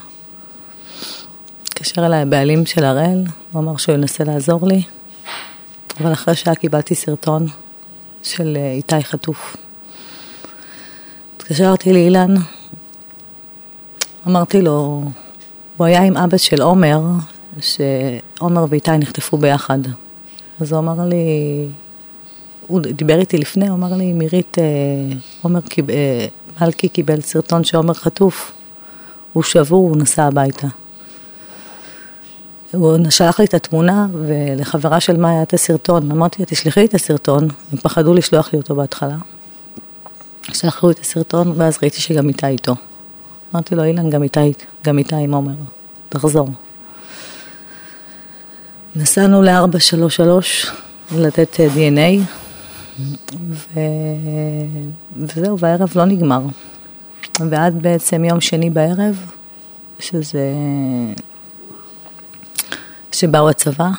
התקשר 1.63 2.07
אליי 2.07 2.23
הבעלים 2.23 2.67
של 2.67 2.85
הראל, 2.85 3.25
הוא 3.53 3.63
אמר 3.63 3.77
שהוא 3.77 3.95
ינסה 3.95 4.25
לעזור 4.25 4.67
לי, 4.67 4.83
אבל 6.01 6.13
אחרי 6.13 6.35
שעה 6.35 6.55
קיבלתי 6.55 6.95
סרטון 6.95 7.47
של 8.23 8.57
אה, 8.57 8.73
איתי 8.73 9.03
חטוף. 9.03 9.57
התקשרתי 11.37 11.93
לאילן, 11.93 12.35
אמרתי 14.27 14.63
לו, 14.63 15.03
הוא 15.77 15.87
היה 15.87 16.03
עם 16.03 16.17
אבא 16.17 16.37
של 16.37 16.63
עומר, 16.63 17.01
שעומר 17.61 18.65
ואיתי 18.69 18.91
נחטפו 18.91 19.37
ביחד. 19.37 19.79
אז 20.61 20.73
הוא 20.73 20.79
אמר 20.79 21.09
לי, 21.09 21.17
הוא 22.67 22.81
דיבר 22.81 23.21
איתי 23.21 23.39
לפני, 23.39 23.69
הוא 23.69 23.77
אמר 23.77 23.97
לי, 23.97 24.13
מירית, 24.13 24.59
אה, 24.59 24.65
עומר 25.43 25.61
קיב, 25.61 25.91
אה, 25.91 26.27
מלכי 26.61 26.89
קיבל 26.89 27.21
סרטון 27.21 27.65
שעומר 27.65 27.95
חטוף, 27.95 28.53
הוא 29.33 29.43
שבור, 29.43 29.89
הוא 29.89 29.97
נסע 29.97 30.25
הביתה. 30.25 30.69
הוא 32.73 33.11
שלח 33.11 33.41
לי 33.41 33.47
את 33.47 33.55
התמונה, 33.55 34.07
ולחברה 34.13 35.01
של 35.01 35.17
מאיה 35.17 35.43
את 35.43 35.55
הסרטון. 35.55 36.11
אמרתי 36.11 36.37
לה, 36.43 36.47
תשלחי 36.47 36.81
לי 36.81 36.87
את 36.87 36.95
הסרטון, 36.95 37.49
הם 37.73 37.79
פחדו 37.79 38.15
לשלוח 38.15 38.53
לי 38.53 38.59
אותו 38.59 38.75
בהתחלה. 38.75 39.17
שלחו 40.53 40.91
את 40.91 40.99
הסרטון, 40.99 41.53
ואז 41.57 41.79
ראיתי 41.83 42.01
שגם 42.01 42.29
איתה 42.29 42.49
איתו. 42.49 42.75
אמרתי 43.55 43.75
לו, 43.75 43.85
אילן, 43.85 44.11
גם 44.11 44.23
איתה, 44.23 44.41
גם 44.85 44.99
איתה 44.99 45.17
עם 45.17 45.35
עומר, 45.35 45.53
תחזור. 46.09 46.49
נסענו 48.97 49.43
ל-433 49.43 50.71
לתת 51.17 51.61
אה, 51.61 51.67
DNA, 51.75 52.23
ו... 53.51 53.81
וזהו, 55.17 55.59
והערב 55.59 55.93
לא 55.97 56.05
נגמר. 56.05 56.41
ועד 57.51 57.83
בעצם 57.83 58.25
יום 58.25 58.41
שני 58.41 58.71
בערב, 58.71 59.27
שזה... 59.99 60.53
שבאו 63.13 63.51
הצבא, 63.51 63.91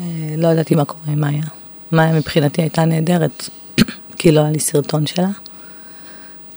אה, 0.00 0.04
לא 0.36 0.48
ידעתי 0.48 0.74
מה 0.74 0.84
קורה 0.84 1.12
עם 1.12 1.20
מאיה. 1.20 1.44
מאיה 1.92 2.12
מבחינתי 2.12 2.62
הייתה 2.62 2.84
נהדרת, 2.84 3.48
כי 4.18 4.32
לא 4.32 4.40
היה 4.40 4.50
לי 4.50 4.60
סרטון 4.60 5.06
שלה. 5.06 5.28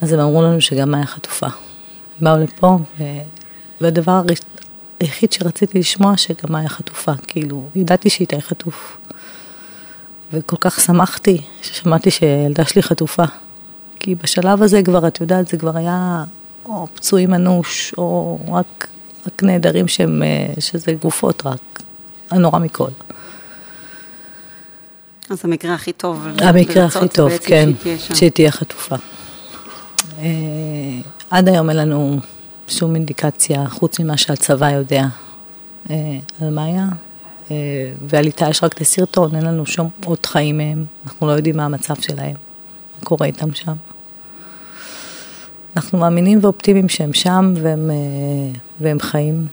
אז 0.01 0.13
הם 0.13 0.19
אמרו 0.19 0.43
לנו 0.43 0.61
שגם 0.61 0.91
מאיה 0.91 1.05
חטופה. 1.05 1.47
באו 2.21 2.37
לפה, 2.37 2.77
ו... 2.99 3.03
והדבר 3.81 4.21
היחיד 4.99 5.31
שרציתי 5.31 5.79
לשמוע, 5.79 6.17
שגם 6.17 6.51
מאיה 6.51 6.69
חטופה. 6.69 7.11
כאילו, 7.27 7.69
ידעתי 7.75 8.09
שהיא 8.09 8.27
חטוף. 8.39 8.97
וכל 10.33 10.55
כך 10.59 10.79
שמחתי 10.79 11.41
ששמעתי 11.61 12.11
שילדה 12.11 12.65
שלי 12.65 12.83
חטופה. 12.83 13.23
כי 13.99 14.15
בשלב 14.15 14.63
הזה 14.63 14.83
כבר, 14.83 15.07
את 15.07 15.21
יודעת, 15.21 15.47
זה 15.47 15.57
כבר 15.57 15.77
היה 15.77 16.23
או 16.65 16.87
פצועים 16.93 17.33
אנוש, 17.33 17.93
או 17.97 18.39
רק, 18.51 18.87
רק 19.27 19.43
נעדרים 19.43 19.87
שהם, 19.87 20.23
אה, 20.23 20.53
שזה 20.59 20.93
גופות 20.93 21.45
רק, 21.45 21.81
הנורא 22.31 22.59
מכל. 22.59 22.89
אז 25.29 25.41
המקרה 25.43 25.73
הכי 25.73 25.93
טוב. 25.93 26.27
המקרה 26.41 26.85
הכי 26.85 27.07
טוב, 27.07 27.31
כן, 27.37 27.69
שהיא 28.13 28.31
תהיה 28.31 28.51
חטופה. 28.51 28.95
אה, 30.19 30.25
עד 31.29 31.49
היום 31.49 31.69
אין 31.69 31.77
לנו 31.77 32.19
שום 32.67 32.95
אינדיקציה, 32.95 33.69
חוץ 33.69 33.99
ממה 33.99 34.17
שהצבא 34.17 34.71
יודע 34.71 35.05
אה, 35.89 35.95
על 36.41 36.49
מאיה. 36.49 36.87
אה, 37.51 37.55
ועל 38.07 38.25
איתה 38.25 38.49
יש 38.49 38.63
רק 38.63 38.73
את 38.73 38.81
הסרטון, 38.81 39.35
אין 39.35 39.45
לנו 39.45 39.65
שום 39.65 39.89
עוד 40.05 40.25
חיים 40.25 40.57
מהם, 40.57 40.85
אנחנו 41.05 41.27
לא 41.27 41.31
יודעים 41.31 41.57
מה 41.57 41.65
המצב 41.65 41.95
שלהם, 42.01 42.35
מה 42.99 43.05
קורה 43.05 43.27
איתם 43.27 43.53
שם. 43.53 43.73
אנחנו 45.75 45.99
מאמינים 45.99 46.39
ואופטימיים 46.41 46.89
שהם 46.89 47.13
שם 47.13 47.53
והם, 47.61 47.91
והם 48.81 48.99
חיים. 48.99 49.47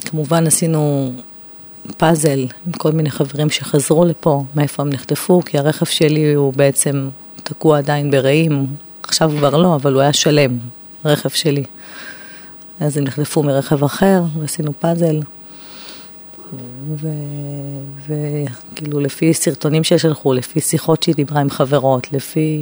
כמובן 0.00 0.46
עשינו 0.46 1.12
פאזל 1.96 2.46
עם 2.66 2.72
כל 2.72 2.92
מיני 2.92 3.10
חברים 3.10 3.50
שחזרו 3.50 4.04
לפה, 4.04 4.44
מאיפה 4.54 4.82
הם 4.82 4.88
נחטפו, 4.88 5.42
כי 5.46 5.58
הרכב 5.58 5.86
שלי 5.86 6.34
הוא 6.34 6.52
בעצם 6.52 7.08
תקוע 7.42 7.78
עדיין 7.78 8.10
ברעים, 8.10 8.66
עכשיו 9.02 9.32
כבר 9.38 9.56
לא, 9.56 9.74
אבל 9.74 9.92
הוא 9.92 10.02
היה 10.02 10.12
שלם, 10.12 10.58
רכב 11.04 11.28
שלי. 11.28 11.64
אז 12.80 12.96
הם 12.96 13.04
נחלפו 13.04 13.42
מרכב 13.42 13.84
אחר, 13.84 14.22
ועשינו 14.38 14.72
פאזל. 14.78 15.20
וכאילו 18.06 19.00
לפי 19.00 19.34
סרטונים 19.34 19.84
ששלחו, 19.84 20.32
לפי 20.32 20.60
שיחות 20.60 21.02
שהיא 21.02 21.14
דיברה 21.14 21.40
עם 21.40 21.50
חברות, 21.50 22.12
לפי 22.12 22.58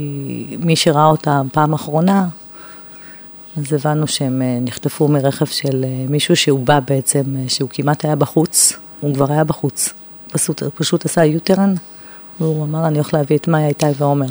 מי 0.59 0.76
שראה 0.76 1.07
אותה 1.07 1.42
פעם 1.52 1.73
אחרונה, 1.73 2.28
אז 3.57 3.73
הבנו 3.73 4.07
שהם 4.07 4.42
אה, 4.42 4.59
נחטפו 4.61 5.09
מרכב 5.09 5.47
של 5.47 5.85
אה, 5.85 6.07
מישהו 6.09 6.37
שהוא 6.37 6.61
בא 6.61 6.80
בעצם, 6.80 7.37
אה, 7.37 7.49
שהוא 7.49 7.71
כמעט 7.73 8.04
היה 8.04 8.16
בחוץ, 8.16 8.73
הוא 9.00 9.14
כבר 9.14 9.33
היה 9.33 9.45
בחוץ, 9.45 9.92
פשוט, 10.28 10.62
פשוט 10.62 11.04
עשה 11.04 11.25
יוטרן, 11.25 11.75
והוא 12.40 12.64
אמר, 12.64 12.87
אני 12.87 12.99
הולך 12.99 13.14
להביא 13.14 13.37
את 13.37 13.49
מאיה, 13.49 13.69
איתי 13.69 13.87
ועומר. 13.99 14.26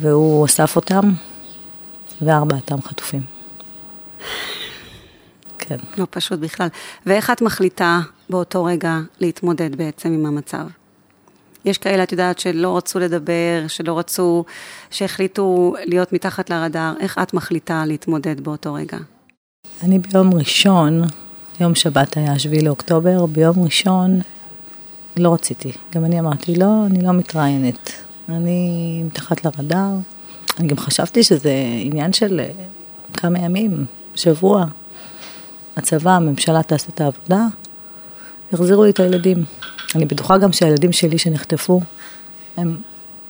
והוא 0.00 0.46
אסף 0.46 0.76
אותם, 0.76 1.12
וארבעתם 2.22 2.82
חטופים. 2.82 3.22
כן. 5.58 5.76
לא 5.98 6.06
פשוט 6.10 6.38
בכלל. 6.38 6.68
ואיך 7.06 7.30
את 7.30 7.42
מחליטה 7.42 8.00
באותו 8.30 8.64
רגע 8.64 8.98
להתמודד 9.20 9.76
בעצם 9.76 10.12
עם 10.12 10.26
המצב? 10.26 10.66
יש 11.64 11.78
כאלה, 11.78 12.02
את 12.02 12.12
יודעת, 12.12 12.38
שלא 12.38 12.76
רצו 12.76 12.98
לדבר, 12.98 13.64
שלא 13.68 13.98
רצו, 13.98 14.44
שהחליטו 14.90 15.74
להיות 15.84 16.12
מתחת 16.12 16.50
לרדאר. 16.50 16.92
איך 17.00 17.18
את 17.22 17.34
מחליטה 17.34 17.84
להתמודד 17.86 18.40
באותו 18.40 18.74
רגע? 18.74 18.98
אני 19.82 19.98
ביום 19.98 20.34
ראשון, 20.34 21.02
יום 21.60 21.74
שבת 21.74 22.16
היה 22.16 22.38
7 22.38 22.56
לאוקטובר, 22.62 23.26
ביום 23.26 23.64
ראשון 23.64 24.20
לא 25.16 25.34
רציתי. 25.34 25.72
גם 25.94 26.04
אני 26.04 26.20
אמרתי, 26.20 26.54
לא, 26.54 26.86
אני 26.86 27.02
לא 27.02 27.12
מתראיינת. 27.12 27.92
אני 28.28 29.02
מתחת 29.06 29.44
לרדאר. 29.44 29.94
אני 30.58 30.68
גם 30.68 30.76
חשבתי 30.76 31.22
שזה 31.22 31.52
עניין 31.80 32.12
של 32.12 32.40
אה, 32.40 32.50
כמה 33.12 33.38
ימים, 33.38 33.84
שבוע. 34.14 34.66
הצבא, 35.76 36.10
הממשלה 36.10 36.62
תעשה 36.62 36.88
את 36.94 37.00
העבודה, 37.00 37.46
יחזירו 38.52 38.84
לי 38.84 38.90
את 38.90 39.00
הילדים. 39.00 39.44
אני 39.94 40.04
בטוחה 40.04 40.38
גם 40.38 40.52
שהילדים 40.52 40.92
שלי 40.92 41.18
שנחטפו, 41.18 41.80
הם 42.56 42.76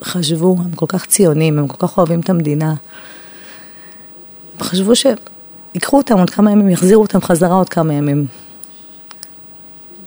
חשבו, 0.04 0.56
הם 0.64 0.70
כל 0.74 0.86
כך 0.88 1.06
ציונים, 1.06 1.58
הם 1.58 1.68
כל 1.68 1.86
כך 1.86 1.98
אוהבים 1.98 2.20
את 2.20 2.30
המדינה. 2.30 2.74
הם 4.54 4.62
חשבו 4.62 4.92
שיקחו 4.96 5.96
אותם 5.96 6.18
עוד 6.18 6.30
כמה 6.30 6.50
ימים, 6.50 6.68
יחזירו 6.68 7.02
אותם 7.02 7.20
חזרה 7.20 7.54
עוד 7.54 7.68
כמה 7.68 7.94
ימים. 7.94 8.26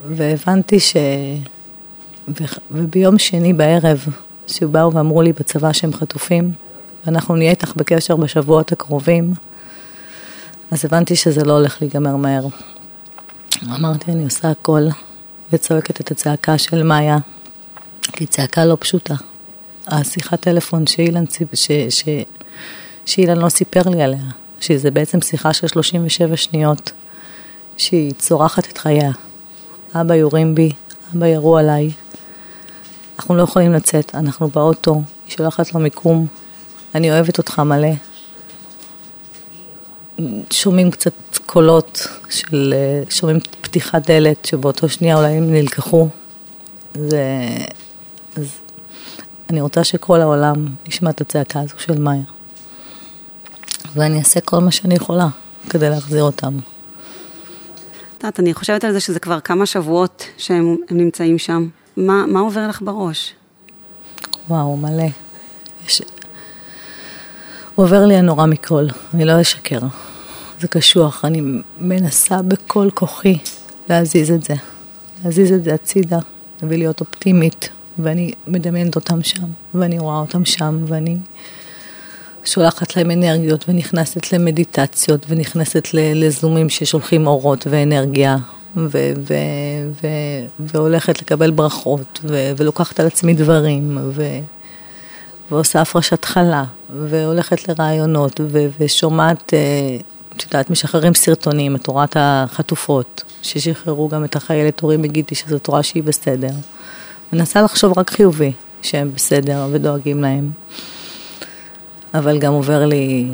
והבנתי 0.07 0.79
ש... 0.79 0.95
וביום 2.71 3.17
שני 3.17 3.53
בערב, 3.53 4.05
שבאו 4.47 4.93
ואמרו 4.93 5.21
לי 5.21 5.33
בצבא 5.33 5.73
שהם 5.73 5.93
חטופים, 5.93 6.51
ואנחנו 7.05 7.35
נהיה 7.35 7.51
איתך 7.51 7.73
בקשר 7.75 8.15
בשבועות 8.15 8.71
הקרובים, 8.71 9.33
אז 10.71 10.85
הבנתי 10.85 11.15
שזה 11.15 11.43
לא 11.43 11.53
הולך 11.53 11.77
להיגמר 11.81 12.15
מהר. 12.15 12.45
אמרתי, 13.75 14.11
אני 14.11 14.23
עושה 14.23 14.51
הכל, 14.51 14.81
וצועקת 15.53 16.01
את 16.01 16.11
הצעקה 16.11 16.57
של 16.57 16.83
מאיה, 16.83 17.17
כי 18.01 18.25
צעקה 18.25 18.65
לא 18.65 18.77
פשוטה. 18.79 19.15
השיחת 19.87 20.41
טלפון 20.41 20.87
שאילן, 20.87 21.23
ש, 21.53 21.71
ש, 21.89 22.03
שאילן 23.05 23.37
לא 23.37 23.49
סיפר 23.49 23.89
לי 23.89 24.01
עליה, 24.01 24.23
שזה 24.59 24.91
בעצם 24.91 25.21
שיחה 25.21 25.53
של 25.53 25.67
37 25.67 26.37
שניות, 26.37 26.91
שהיא 27.77 28.13
צורחת 28.13 28.67
את 28.67 28.77
חייה. 28.77 29.11
אבא 29.95 30.15
יורים 30.15 30.55
בי, 30.55 30.71
אבא 31.15 31.27
ירו 31.27 31.57
עליי, 31.57 31.91
אנחנו 33.19 33.35
לא 33.35 33.43
יכולים 33.43 33.73
לצאת, 33.73 34.15
אנחנו 34.15 34.47
באוטו, 34.47 34.93
היא 34.93 35.35
שולחת 35.35 35.73
לו 35.73 35.79
מיקום, 35.79 36.27
אני 36.95 37.11
אוהבת 37.11 37.37
אותך 37.37 37.59
מלא. 37.59 37.91
שומעים 40.51 40.91
קצת 40.91 41.13
קולות 41.45 42.07
של, 42.29 42.73
שומעים 43.09 43.39
פתיחת 43.71 44.07
דלת, 44.07 44.45
שבאותו 44.45 44.89
שנייה 44.89 45.17
אולי 45.17 45.31
הם 45.31 45.51
נלקחו. 45.51 46.07
זה... 46.93 47.23
אז 48.35 48.47
אני 49.49 49.61
רוצה 49.61 49.83
שכל 49.83 50.21
העולם 50.21 50.65
ישמע 50.87 51.09
את 51.09 51.21
הצעקה 51.21 51.59
הזו 51.59 51.73
של 51.77 51.99
מאיה. 51.99 52.21
ואני 53.95 54.19
אעשה 54.19 54.41
כל 54.41 54.59
מה 54.59 54.71
שאני 54.71 54.95
יכולה 54.95 55.27
כדי 55.69 55.89
להחזיר 55.89 56.23
אותם. 56.23 56.57
את 56.57 58.23
יודעת, 58.23 58.39
אני 58.39 58.53
חושבת 58.53 58.83
על 58.83 58.93
זה 58.93 58.99
שזה 58.99 59.19
כבר 59.19 59.39
כמה 59.39 59.65
שבועות 59.65 60.25
שהם 60.37 60.77
נמצאים 60.91 61.37
שם. 61.37 61.67
מה, 61.97 62.25
מה 62.27 62.39
עובר 62.39 62.67
לך 62.67 62.81
בראש? 62.81 63.33
וואו, 64.49 64.77
מלא. 64.77 65.07
יש... 65.87 66.01
עובר 67.75 68.05
לי 68.05 68.15
הנורא 68.15 68.45
מכל, 68.45 68.85
אני 69.13 69.25
לא 69.25 69.41
אשקר. 69.41 69.79
זה 70.59 70.67
קשוח, 70.67 71.25
אני 71.25 71.61
מנסה 71.79 72.41
בכל 72.41 72.89
כוחי 72.93 73.37
להזיז 73.89 74.31
את 74.31 74.43
זה. 74.43 74.53
להזיז 75.25 75.51
את 75.51 75.63
זה 75.63 75.73
הצידה, 75.73 76.19
ולהיות 76.63 76.99
אופטימית, 76.99 77.69
ואני 77.97 78.33
מדמיינת 78.47 78.95
אותם 78.95 79.23
שם, 79.23 79.45
ואני 79.73 79.99
רואה 79.99 80.19
אותם 80.19 80.45
שם, 80.45 80.83
ואני 80.87 81.17
שולחת 82.45 82.95
להם 82.95 83.11
אנרגיות, 83.11 83.65
ונכנסת 83.69 84.33
למדיטציות, 84.33 85.25
ונכנסת 85.29 85.87
לזומים 85.93 86.69
ששולחים 86.69 87.27
אורות 87.27 87.67
ואנרגיה, 87.69 88.37
ו- 88.77 89.13
ו- 89.27 89.91
ו- 90.03 90.45
והולכת 90.59 91.21
לקבל 91.21 91.51
ברכות, 91.51 92.19
ו- 92.23 92.51
ולוקחת 92.57 92.99
על 92.99 93.07
עצמי 93.07 93.33
דברים, 93.33 93.97
ו- 94.01 94.39
ועושה 95.51 95.81
הפרשת 95.81 96.25
חלה, 96.25 96.63
והולכת 97.09 97.69
לרעיונות, 97.69 98.39
ו- 98.43 98.67
ושומעת, 98.79 99.53
אה, 99.53 99.97
את 100.35 100.43
יודעת, 100.43 100.69
משחררים 100.69 101.13
סרטונים, 101.13 101.75
את 101.75 101.83
תורת 101.83 102.17
החטופות, 102.19 103.23
ששחררו 103.41 104.09
גם 104.09 104.23
את 104.23 104.35
החיילת 104.35 104.83
אורי 104.83 104.97
מגידי, 104.97 105.35
שזו 105.35 105.59
תורה 105.59 105.83
שהיא 105.83 106.03
בסדר. 106.03 106.51
מנסה 107.33 107.61
לחשוב 107.61 107.99
רק 107.99 108.09
חיובי, 108.09 108.51
שהם 108.81 109.11
בסדר 109.15 109.67
ודואגים 109.71 110.21
להם. 110.21 110.51
אבל 112.13 112.39
גם 112.39 112.53
עובר 112.53 112.85
לי, 112.85 113.27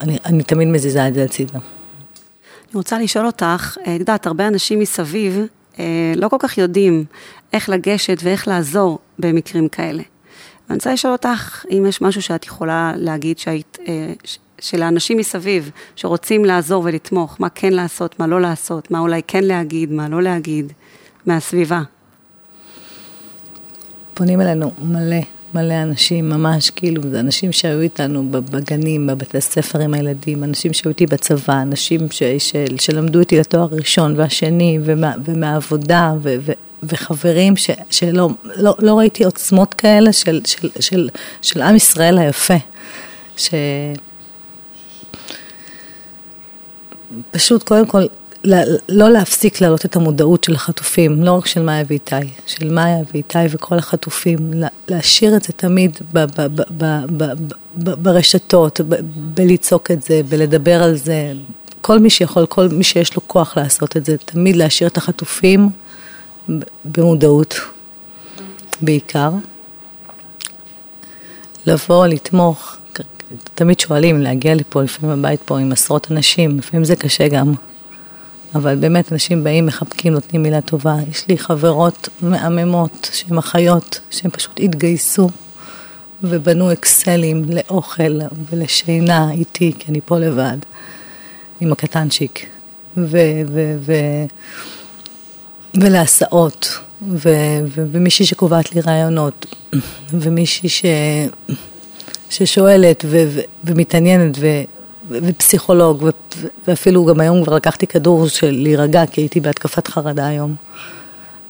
אני, 0.00 0.18
אני 0.24 0.42
תמיד 0.42 0.68
מזיזה 0.68 1.08
את 1.08 1.14
זה 1.14 1.24
הצידה. 1.24 1.52
אני 1.52 2.74
רוצה 2.74 2.98
לשאול 2.98 3.26
אותך, 3.26 3.76
אה, 3.86 3.94
את 3.94 4.00
יודעת, 4.00 4.26
הרבה 4.26 4.48
אנשים 4.48 4.78
מסביב 4.78 5.40
אה, 5.78 6.12
לא 6.16 6.28
כל 6.28 6.36
כך 6.40 6.58
יודעים 6.58 7.04
איך 7.52 7.68
לגשת 7.68 8.18
ואיך 8.22 8.48
לעזור 8.48 8.98
במקרים 9.18 9.68
כאלה. 9.68 10.02
ואני 10.68 10.76
רוצה 10.76 10.92
לשאול 10.92 11.12
אותך, 11.12 11.64
אם 11.70 11.86
יש 11.88 12.02
משהו 12.02 12.22
שאת 12.22 12.46
יכולה 12.46 12.92
להגיד 12.96 13.38
שהיית, 13.38 13.78
אה, 14.56 14.62
שלאנשים 14.62 15.18
מסביב 15.18 15.70
שרוצים 15.96 16.44
לעזור 16.44 16.82
ולתמוך, 16.84 17.36
מה 17.38 17.48
כן 17.48 17.72
לעשות, 17.72 18.20
מה 18.20 18.26
לא 18.26 18.40
לעשות, 18.40 18.90
מה 18.90 18.98
אולי 18.98 19.20
כן 19.26 19.44
להגיד, 19.44 19.92
מה 19.92 20.08
לא 20.08 20.22
להגיד, 20.22 20.72
מהסביבה. 21.26 21.82
פונים 24.14 24.40
אלינו 24.40 24.70
מלא, 24.82 25.16
מלא 25.54 25.82
אנשים, 25.82 26.28
ממש 26.28 26.70
כאילו, 26.70 27.02
אנשים 27.02 27.52
שהיו 27.52 27.80
איתנו 27.80 28.30
בגנים, 28.30 29.06
בבתי 29.06 29.40
ספר 29.40 29.78
עם 29.78 29.94
הילדים, 29.94 30.44
אנשים 30.44 30.72
שהיו 30.72 30.88
איתי 30.88 31.06
בצבא, 31.06 31.62
אנשים 31.62 32.10
ש, 32.10 32.22
של, 32.38 32.78
שלמדו 32.78 33.20
איתי 33.20 33.38
לתואר 33.38 33.68
ראשון 33.72 34.14
והשני, 34.16 34.78
ומה, 34.84 35.12
ומהעבודה, 35.24 36.14
ו, 36.22 36.34
ו, 36.40 36.52
וחברים 36.82 37.56
ש, 37.56 37.70
שלא 37.90 38.28
לא, 38.44 38.74
לא 38.78 38.98
ראיתי 38.98 39.24
עוצמות 39.24 39.74
כאלה 39.74 40.12
של, 40.12 40.40
של, 40.44 40.68
של, 40.80 41.08
של 41.42 41.62
עם 41.62 41.76
ישראל 41.76 42.18
היפה. 42.18 42.56
ש... 43.36 43.54
פשוט 47.30 47.62
קודם 47.62 47.86
כל 47.86 48.06
לא 48.88 49.10
להפסיק 49.10 49.60
להעלות 49.60 49.84
את 49.84 49.96
המודעות 49.96 50.44
של 50.44 50.54
החטופים, 50.54 51.22
לא 51.22 51.32
רק 51.32 51.46
של 51.46 51.62
מאיה 51.62 51.84
ואיתי, 51.88 52.16
של 52.46 52.70
מאיה 52.70 52.98
ואיתי 53.12 53.38
וכל 53.50 53.78
החטופים, 53.78 54.52
להשאיר 54.88 55.36
את 55.36 55.42
זה 55.42 55.52
תמיד 55.52 55.98
ב, 56.12 56.18
ב, 56.18 56.40
ב, 56.40 56.62
ב, 56.76 56.84
ב, 57.16 57.32
ב, 57.74 57.90
ברשתות, 57.90 58.80
ב, 58.80 58.94
בלצעוק 59.16 59.90
את 59.90 60.02
זה, 60.02 60.20
בלדבר 60.28 60.82
על 60.82 60.96
זה, 60.96 61.32
כל 61.80 61.98
מי 61.98 62.10
שיכול, 62.10 62.46
כל 62.46 62.68
מי 62.68 62.84
שיש 62.84 63.16
לו 63.16 63.28
כוח 63.28 63.56
לעשות 63.56 63.96
את 63.96 64.04
זה, 64.04 64.16
תמיד 64.16 64.56
להשאיר 64.56 64.88
את 64.88 64.96
החטופים 64.96 65.68
במודעות 66.84 67.54
בעיקר. 68.80 69.30
לבוא, 71.66 72.06
לתמוך, 72.06 72.76
תמיד 73.54 73.80
שואלים 73.80 74.20
להגיע 74.20 74.54
לפה, 74.54 74.82
לפעמים 74.82 75.18
הבית 75.18 75.40
פה 75.44 75.58
עם 75.58 75.72
עשרות 75.72 76.10
אנשים, 76.10 76.58
לפעמים 76.58 76.84
זה 76.84 76.96
קשה 76.96 77.28
גם. 77.28 77.54
אבל 78.54 78.76
באמת 78.76 79.12
אנשים 79.12 79.44
באים, 79.44 79.66
מחבקים, 79.66 80.12
נותנים 80.12 80.42
מילה 80.42 80.60
טובה. 80.60 80.96
יש 81.10 81.28
לי 81.28 81.38
חברות 81.38 82.08
מהממות 82.22 83.10
שהן 83.12 83.38
אחיות, 83.38 84.00
שהן 84.10 84.30
פשוט 84.30 84.60
התגייסו 84.62 85.30
ובנו 86.22 86.72
אקסלים 86.72 87.44
לאוכל 87.48 88.18
ולשינה 88.50 89.32
איתי, 89.32 89.72
כי 89.78 89.84
אני 89.90 90.00
פה 90.04 90.18
לבד, 90.18 90.56
עם 91.60 91.72
הקטנצ'יק, 91.72 92.46
ו- 92.96 93.42
ו- 93.48 93.76
ו- 93.80 94.26
ולהסעות, 95.74 96.78
ו- 97.02 97.60
ו- 97.64 97.86
ומישהי 97.92 98.26
שקובעת 98.26 98.74
לי 98.74 98.80
רעיונות, 98.80 99.54
ומישהי 100.12 100.68
ש- 100.68 100.84
ששואלת 102.30 103.04
ו- 103.08 103.24
ו- 103.28 103.40
ומתעניינת, 103.64 104.36
ו- 104.40 104.62
ופסיכולוג, 105.10 106.10
ואפילו 106.68 107.04
גם 107.04 107.20
היום 107.20 107.44
כבר 107.44 107.54
לקחתי 107.54 107.86
כדור 107.86 108.28
של 108.28 108.50
להירגע, 108.50 109.06
כי 109.06 109.20
הייתי 109.20 109.40
בהתקפת 109.40 109.88
חרדה 109.88 110.26
היום. 110.26 110.54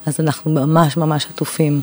אז 0.07 0.21
אנחנו 0.21 0.51
ממש 0.51 0.97
ממש 0.97 1.27
עטופים. 1.35 1.81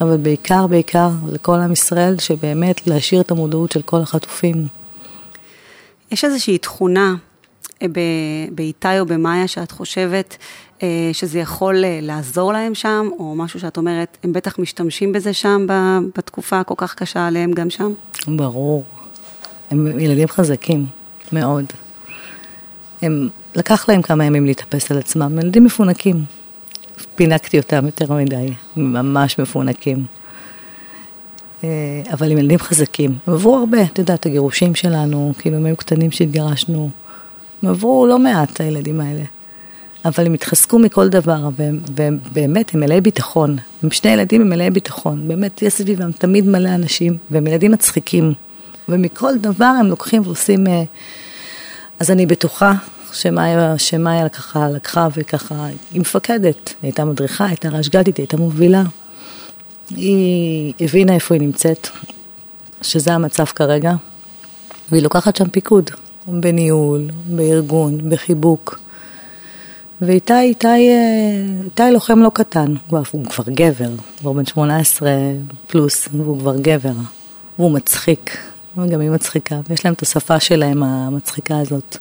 אבל 0.00 0.16
בעיקר, 0.16 0.66
בעיקר 0.66 1.08
לכל 1.32 1.54
עם 1.54 1.72
ישראל, 1.72 2.18
שבאמת 2.18 2.86
להשאיר 2.86 3.20
את 3.20 3.30
המודעות 3.30 3.72
של 3.72 3.82
כל 3.82 4.00
החטופים. 4.00 4.66
יש 6.12 6.24
איזושהי 6.24 6.58
תכונה 6.58 7.14
באיתי 8.50 9.00
או 9.00 9.06
במאיה 9.06 9.48
שאת 9.48 9.70
חושבת 9.70 10.36
שזה 11.12 11.38
יכול 11.38 11.84
אה, 11.84 11.98
לעזור 12.02 12.52
להם 12.52 12.74
שם, 12.74 13.08
או 13.18 13.34
משהו 13.36 13.60
שאת 13.60 13.76
אומרת, 13.76 14.18
הם 14.24 14.32
בטח 14.32 14.58
משתמשים 14.58 15.12
בזה 15.12 15.32
שם 15.32 15.66
בתקופה 16.16 16.60
הכל 16.60 16.74
כך 16.76 16.94
קשה 16.94 17.26
עליהם 17.26 17.52
גם 17.52 17.70
שם? 17.70 17.92
ברור. 18.28 18.84
הם 19.70 20.00
ילדים 20.00 20.28
חזקים, 20.28 20.86
מאוד. 21.32 21.64
הם, 23.02 23.28
לקח 23.54 23.88
להם 23.88 24.02
כמה 24.02 24.24
ימים 24.24 24.46
להתאפס 24.46 24.90
על 24.90 24.98
עצמם, 24.98 25.38
ילדים 25.38 25.64
מפונקים. 25.64 26.24
פינקתי 27.14 27.58
אותם 27.58 27.86
יותר 27.86 28.12
מדי, 28.12 28.52
ממש 28.76 29.38
מפונקים. 29.38 30.04
אה, 31.64 31.68
אבל 32.12 32.32
הם 32.32 32.38
ילדים 32.38 32.58
חזקים. 32.58 33.14
הם 33.26 33.34
עברו 33.34 33.56
הרבה, 33.56 33.82
את 33.82 33.98
יודעת, 33.98 34.26
הגירושים 34.26 34.74
שלנו, 34.74 35.32
כאילו 35.38 35.56
הם 35.56 35.66
היו 35.66 35.76
קטנים 35.76 36.10
שהתגרשנו. 36.10 36.90
הם 37.62 37.68
עברו 37.68 38.06
לא 38.06 38.18
מעט, 38.18 38.60
הילדים 38.60 39.00
האלה. 39.00 39.22
אבל 40.04 40.26
הם 40.26 40.34
התחזקו 40.34 40.78
מכל 40.78 41.08
דבר, 41.08 41.48
והם, 41.56 41.80
והם 41.96 42.18
באמת, 42.32 42.74
הם 42.74 42.80
מלאי 42.80 43.00
ביטחון. 43.00 43.56
הם 43.82 43.90
שני 43.90 44.10
ילדים, 44.10 44.40
הם 44.40 44.48
מלאי 44.48 44.70
ביטחון. 44.70 45.28
באמת, 45.28 45.62
יש 45.62 45.72
סביבם 45.72 46.12
תמיד 46.12 46.46
מלא 46.46 46.68
אנשים, 46.68 47.18
והם 47.30 47.46
ילדים 47.46 47.72
מצחיקים. 47.72 48.32
ומכל 48.88 49.38
דבר 49.38 49.64
הם 49.64 49.86
לוקחים 49.86 50.22
ועושים... 50.24 50.66
אה, 50.66 50.82
אז 51.98 52.10
אני 52.10 52.26
בטוחה 52.26 52.72
שמאיה, 53.12 53.78
שמאיה 53.78 54.28
ככה 54.28 54.68
לקחה 54.68 55.08
וככה, 55.14 55.66
היא 55.92 56.00
מפקדת, 56.00 56.66
היא 56.68 56.74
הייתה 56.88 57.04
מדריכה, 57.04 57.46
הייתה 57.46 57.68
רשג"דית, 57.68 58.16
היא 58.16 58.24
הייתה 58.24 58.36
מובילה. 58.36 58.82
היא 59.90 60.74
הבינה 60.80 61.14
איפה 61.14 61.34
היא 61.34 61.42
נמצאת, 61.42 61.88
שזה 62.82 63.12
המצב 63.12 63.44
כרגע, 63.44 63.92
והיא 64.90 65.02
לוקחת 65.02 65.36
שם 65.36 65.48
פיקוד, 65.48 65.90
בניהול, 66.26 67.08
בארגון, 67.26 68.10
בחיבוק. 68.10 68.80
ואיתי, 70.02 70.40
איתי, 70.40 70.66
אה, 70.68 71.44
איתי 71.64 71.82
לוחם 71.92 72.18
לא 72.18 72.30
קטן, 72.34 72.74
הוא 72.90 73.24
כבר 73.24 73.44
גבר, 73.48 73.88
הוא 73.88 73.96
כבר 74.18 74.32
בן 74.32 74.46
18 74.46 75.10
פלוס, 75.66 76.08
והוא 76.12 76.38
כבר 76.38 76.56
גבר, 76.56 76.92
והוא 77.58 77.70
מצחיק, 77.70 78.38
וגם 78.76 79.00
היא 79.00 79.10
מצחיקה, 79.10 79.60
ויש 79.68 79.84
להם 79.84 79.94
את 79.94 80.02
השפה 80.02 80.40
שלהם, 80.40 80.82
המצחיקה 80.82 81.58
הזאת. 81.58 81.96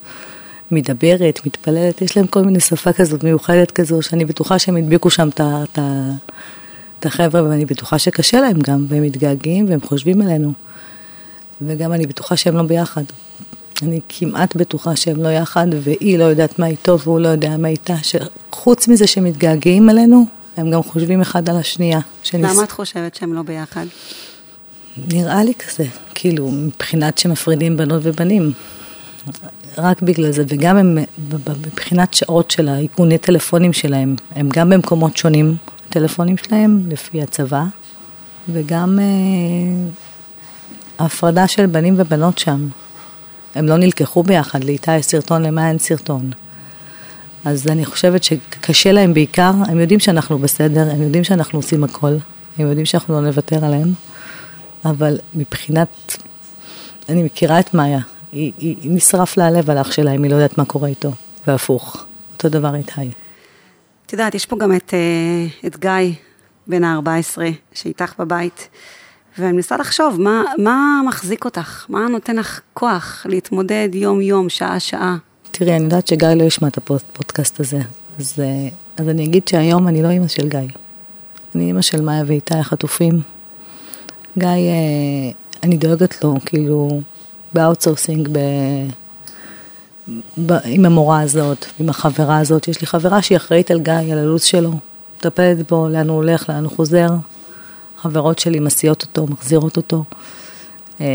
מדברת, 0.72 1.40
מתפללת, 1.46 2.02
יש 2.02 2.18
להם 2.18 2.28
כל 2.28 2.42
מיני 2.42 2.60
שפה 2.60 2.94
כזאת 2.94 3.24
מיוחדת 3.24 3.72
כזו, 3.72 4.02
שאני 4.02 4.26
בטוחה 4.26 4.60
שהם 4.60 4.78
הדביקו 4.78 5.10
שם 5.10 5.30
את 5.30 7.06
החבר'ה, 7.06 7.44
ואני 7.44 7.66
בטוחה 7.66 8.00
שקשה 8.00 8.42
להם 8.42 8.60
גם, 8.62 8.86
והם 8.90 9.04
מתגעגעים 9.04 9.66
והם 9.70 9.82
חושבים 9.82 10.22
עלינו. 10.22 10.54
וגם 11.62 11.94
אני 11.94 12.08
בטוחה 12.08 12.38
שהם 12.38 12.56
לא 12.56 12.64
ביחד. 12.64 13.04
אני 13.84 14.00
כמעט 14.10 14.56
בטוחה 14.56 14.96
שהם 14.96 15.24
לא 15.24 15.30
יחד, 15.30 15.68
והיא 15.82 16.20
לא 16.20 16.24
יודעת 16.24 16.60
מה 16.60 16.68
איתו 16.68 17.00
והוא 17.00 17.20
לא 17.20 17.28
יודע 17.28 17.58
מה 17.58 17.68
איתה, 17.68 17.96
שחוץ 18.04 18.88
מזה 18.88 19.08
שהם 19.08 19.24
מתגעגעים 19.24 19.90
אלינו, 19.90 20.26
הם 20.58 20.72
גם 20.72 20.84
חושבים 20.84 21.22
אחד 21.22 21.50
על 21.50 21.58
השנייה. 21.58 22.00
למה 22.34 22.64
את 22.64 22.72
חושבת 22.72 23.16
שהם 23.16 23.34
לא 23.34 23.42
ביחד? 23.42 23.86
נראה 25.14 25.44
לי 25.44 25.54
כזה, 25.54 25.86
כאילו, 26.16 26.52
מבחינת 26.52 27.18
שמפרידים 27.18 27.78
בנות 27.78 28.02
ובנים. 28.04 28.52
רק 29.78 30.02
בגלל 30.02 30.32
זה, 30.32 30.44
וגם 30.48 30.78
הם, 30.78 30.98
מבחינת 31.68 32.14
שעות 32.14 32.52
של 32.52 32.68
האיכוני 32.68 33.18
טלפונים 33.18 33.74
שלהם, 33.74 34.16
הם 34.36 34.50
גם 34.54 34.70
במקומות 34.70 35.18
שונים, 35.18 35.56
הטלפונים 35.90 36.38
שלהם, 36.38 36.84
לפי 36.90 37.22
הצבא, 37.22 37.64
וגם 38.50 39.00
אה, 39.00 39.06
ההפרדה 41.00 41.48
של 41.48 41.66
בנים 41.66 41.96
ובנות 41.98 42.38
שם. 42.38 42.68
הם 43.56 43.66
לא 43.66 43.78
נלקחו 43.78 44.24
ביחד, 44.24 44.64
לאיתה 44.64 44.92
יש 44.92 45.06
סרטון, 45.06 45.44
למה 45.44 45.70
אין 45.70 45.80
סרטון. 45.80 46.32
אז 47.46 47.68
אני 47.68 47.86
חושבת 47.86 48.24
שקשה 48.24 48.92
להם 48.92 49.14
בעיקר, 49.14 49.52
הם 49.68 49.80
יודעים 49.80 50.00
שאנחנו 50.00 50.38
בסדר, 50.38 50.92
הם 50.92 51.02
יודעים 51.02 51.24
שאנחנו 51.24 51.60
עושים 51.60 51.84
הכל, 51.84 52.16
הם 52.58 52.68
יודעים 52.68 52.86
שאנחנו 52.86 53.14
לא 53.14 53.22
נוותר 53.22 53.66
עליהם, 53.66 53.94
אבל 54.86 55.18
מבחינת, 55.34 56.18
אני 57.10 57.24
מכירה 57.24 57.60
את 57.60 57.74
מאיה, 57.74 58.00
היא, 58.32 58.52
היא, 58.58 58.76
היא 58.82 58.92
נשרף 58.92 59.38
לה 59.38 59.48
הלב 59.48 59.70
על 59.70 59.78
אח 59.78 59.92
שלה 59.92 60.12
אם 60.12 60.24
היא 60.24 60.32
לא 60.32 60.36
יודעת 60.36 60.58
מה 60.58 60.66
קורה 60.66 60.88
איתו, 60.88 61.12
והפוך, 61.48 62.06
אותו 62.34 62.50
דבר 62.50 62.76
איתי. 62.76 63.12
את 64.06 64.14
יודעת, 64.14 64.36
יש 64.36 64.46
פה 64.46 64.58
גם 64.60 64.76
את, 64.76 64.94
אה, 64.94 65.68
את 65.68 65.80
גיא, 65.80 66.14
בן 66.68 66.84
ה-14, 66.84 67.42
שאיתך 67.74 68.14
בבית, 68.20 68.70
ואני 69.38 69.52
מנסה 69.52 69.78
לחשוב, 69.78 70.22
מה, 70.22 70.44
מה 70.58 71.02
מחזיק 71.08 71.46
אותך? 71.46 71.86
מה 71.90 72.08
נותן 72.08 72.36
לך 72.36 72.62
כוח 72.74 73.26
להתמודד 73.30 73.90
יום-יום, 73.94 74.50
שעה-שעה? 74.50 75.18
תראי, 75.52 75.76
אני 75.76 75.84
יודעת 75.84 76.08
שגיא 76.08 76.28
לא 76.28 76.44
ישמע 76.44 76.68
את 76.68 76.78
הפודקאסט 76.78 77.60
הזה, 77.60 77.80
אז, 78.20 78.34
אה, 78.40 78.68
אז 78.98 79.10
אני 79.10 79.26
אגיד 79.26 79.48
שהיום 79.48 79.88
אני 79.88 80.04
לא 80.04 80.10
אימא 80.10 80.28
של 80.28 80.50
גיא. 80.50 80.60
אני 81.56 81.64
אימא 81.64 81.82
של 81.82 82.02
מאיה 82.02 82.24
ואיתי 82.28 82.58
החטופים. 82.58 83.22
גיא, 84.38 84.48
אה, 84.48 85.32
אני 85.64 85.78
דואגת 85.78 86.24
לו, 86.24 86.36
כאילו, 86.46 87.02
ב 87.54 87.59
outsourcing, 87.59 88.30
ב... 88.32 88.40
ב... 90.46 90.54
עם 90.66 90.86
המורה 90.86 91.22
הזאת, 91.22 91.66
עם 91.80 91.90
החברה 91.90 92.40
הזאת. 92.40 92.68
יש 92.68 92.82
לי 92.82 92.88
חברה 92.88 93.22
שהיא 93.22 93.38
אחראית 93.38 93.72
על 93.72 93.80
גיא, 93.80 93.94
על 93.94 94.18
הלו"ז 94.18 94.44
שלו, 94.44 94.72
מטפלת 95.18 95.72
בו, 95.72 95.88
לאן 95.90 96.10
הוא 96.10 96.16
הולך, 96.16 96.50
לאן 96.50 96.64
הוא 96.64 96.72
חוזר. 96.72 97.10
חברות 98.02 98.40
שלי 98.40 98.60
מסיעות 98.60 99.02
אותו, 99.02 99.26
מחזירות 99.28 99.78
אותו. 99.78 100.04
אה, 101.02 101.06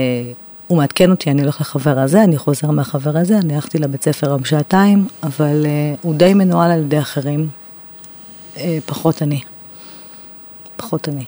הוא 0.67 0.79
מעדכן 0.79 1.11
אותי, 1.11 1.31
אני 1.31 1.43
הולך 1.43 1.61
לחבר 1.61 1.99
הזה, 1.99 2.25
אני 2.25 2.39
חוזר 2.39 2.71
מהחבר 2.71 3.17
הזה, 3.17 3.39
אני 3.39 3.55
הלכתי 3.55 3.79
לבית 3.79 4.03
ספר 4.03 4.27
היום 4.27 4.45
שעתיים, 4.45 5.07
אבל 5.23 5.63
uh, 5.65 5.99
הוא 6.03 6.15
די 6.15 6.35
מנוהל 6.35 6.71
על 6.71 6.81
ידי 6.81 6.99
אחרים, 6.99 7.49
uh, 8.55 8.59
פחות 8.87 9.23
אני. 9.23 9.41
פחות 10.77 11.09
אני. 11.09 11.25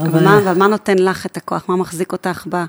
אבל 0.00 0.24
מה, 0.24 0.38
אבל 0.38 0.58
מה 0.58 0.66
נותן 0.66 0.98
לך 0.98 1.26
את 1.26 1.36
הכוח? 1.36 1.64
מה 1.68 1.76
מחזיק 1.76 2.12
אותך 2.12 2.46
ב, 2.48 2.64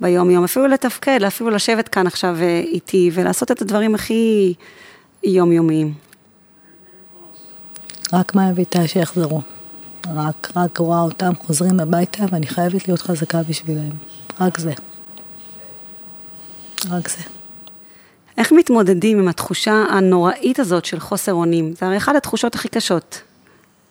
ביום-יום? 0.00 0.44
אפילו 0.44 0.66
לתפקד, 0.66 1.22
אפילו 1.26 1.50
לשבת 1.50 1.88
כאן 1.88 2.06
עכשיו 2.06 2.36
איתי 2.72 3.10
ולעשות 3.14 3.50
את 3.50 3.62
הדברים 3.62 3.94
הכי 3.94 4.54
יומיומיים. 5.24 5.94
רק 8.12 8.34
מה 8.34 8.50
איתה 8.58 8.88
שיחזרו. 8.88 9.40
רק, 10.16 10.52
רק 10.56 10.78
רואה 10.78 11.00
אותם 11.00 11.32
חוזרים 11.38 11.80
הביתה 11.80 12.24
ואני 12.32 12.46
חייבת 12.46 12.88
להיות 12.88 13.00
חזקה 13.00 13.42
בשבילם. 13.42 13.90
רק 14.40 14.58
זה. 14.58 14.72
רק 16.90 17.08
זה. 17.08 17.22
איך 18.38 18.52
מתמודדים 18.52 19.18
עם 19.18 19.28
התחושה 19.28 19.72
הנוראית 19.72 20.58
הזאת 20.58 20.84
של 20.84 21.00
חוסר 21.00 21.32
אונים? 21.32 21.74
זה 21.80 21.86
הרי 21.86 21.96
אחת 21.96 22.16
התחושות 22.16 22.54
הכי 22.54 22.68
קשות. 22.68 23.20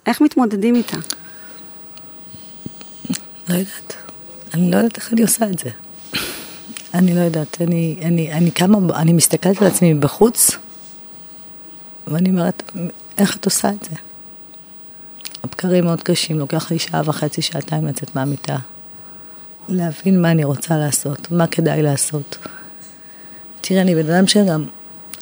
איך 0.06 0.22
מתמודדים 0.22 0.76
איתה? 0.76 0.98
לא 3.50 3.56
יודעת. 3.56 3.94
אני 4.54 4.72
לא 4.72 4.78
יודעת 4.78 4.98
איך 4.98 5.14
אני 5.14 5.22
עושה 5.22 5.46
את 5.46 5.60
זה. 5.60 5.70
אני 6.94 7.16
לא 7.16 7.20
יודעת. 7.20 7.62
אני, 7.62 8.00
אני, 8.02 8.34
אני 8.34 8.52
כמה, 8.52 8.78
אני 8.96 9.14
מסתכלת 9.14 9.62
על 9.62 9.68
עצמי 9.68 9.94
מבחוץ, 9.94 10.52
ואני 12.08 12.30
אומרת, 12.30 12.72
איך 13.18 13.38
את 13.38 13.46
עושה 13.46 13.70
את 13.70 13.88
זה? 13.90 14.07
הבקרים 15.44 15.86
מאוד 15.86 16.04
קשים, 16.04 16.40
לוקח 16.40 16.72
לי 16.72 16.80
שעה 16.80 17.02
וחצי, 17.06 17.42
שעתיים 17.42 17.88
לצאת 17.88 18.16
מהמיטה. 18.16 18.58
להבין 19.70 20.22
מה 20.22 20.32
אני 20.32 20.44
רוצה 20.44 20.78
לעשות, 20.78 21.32
מה 21.32 21.48
כדאי 21.48 21.82
לעשות. 21.82 22.38
תראה, 23.62 23.82
אני 23.82 23.96
בן 23.96 24.12
אדם 24.12 24.28
שגם 24.28 24.66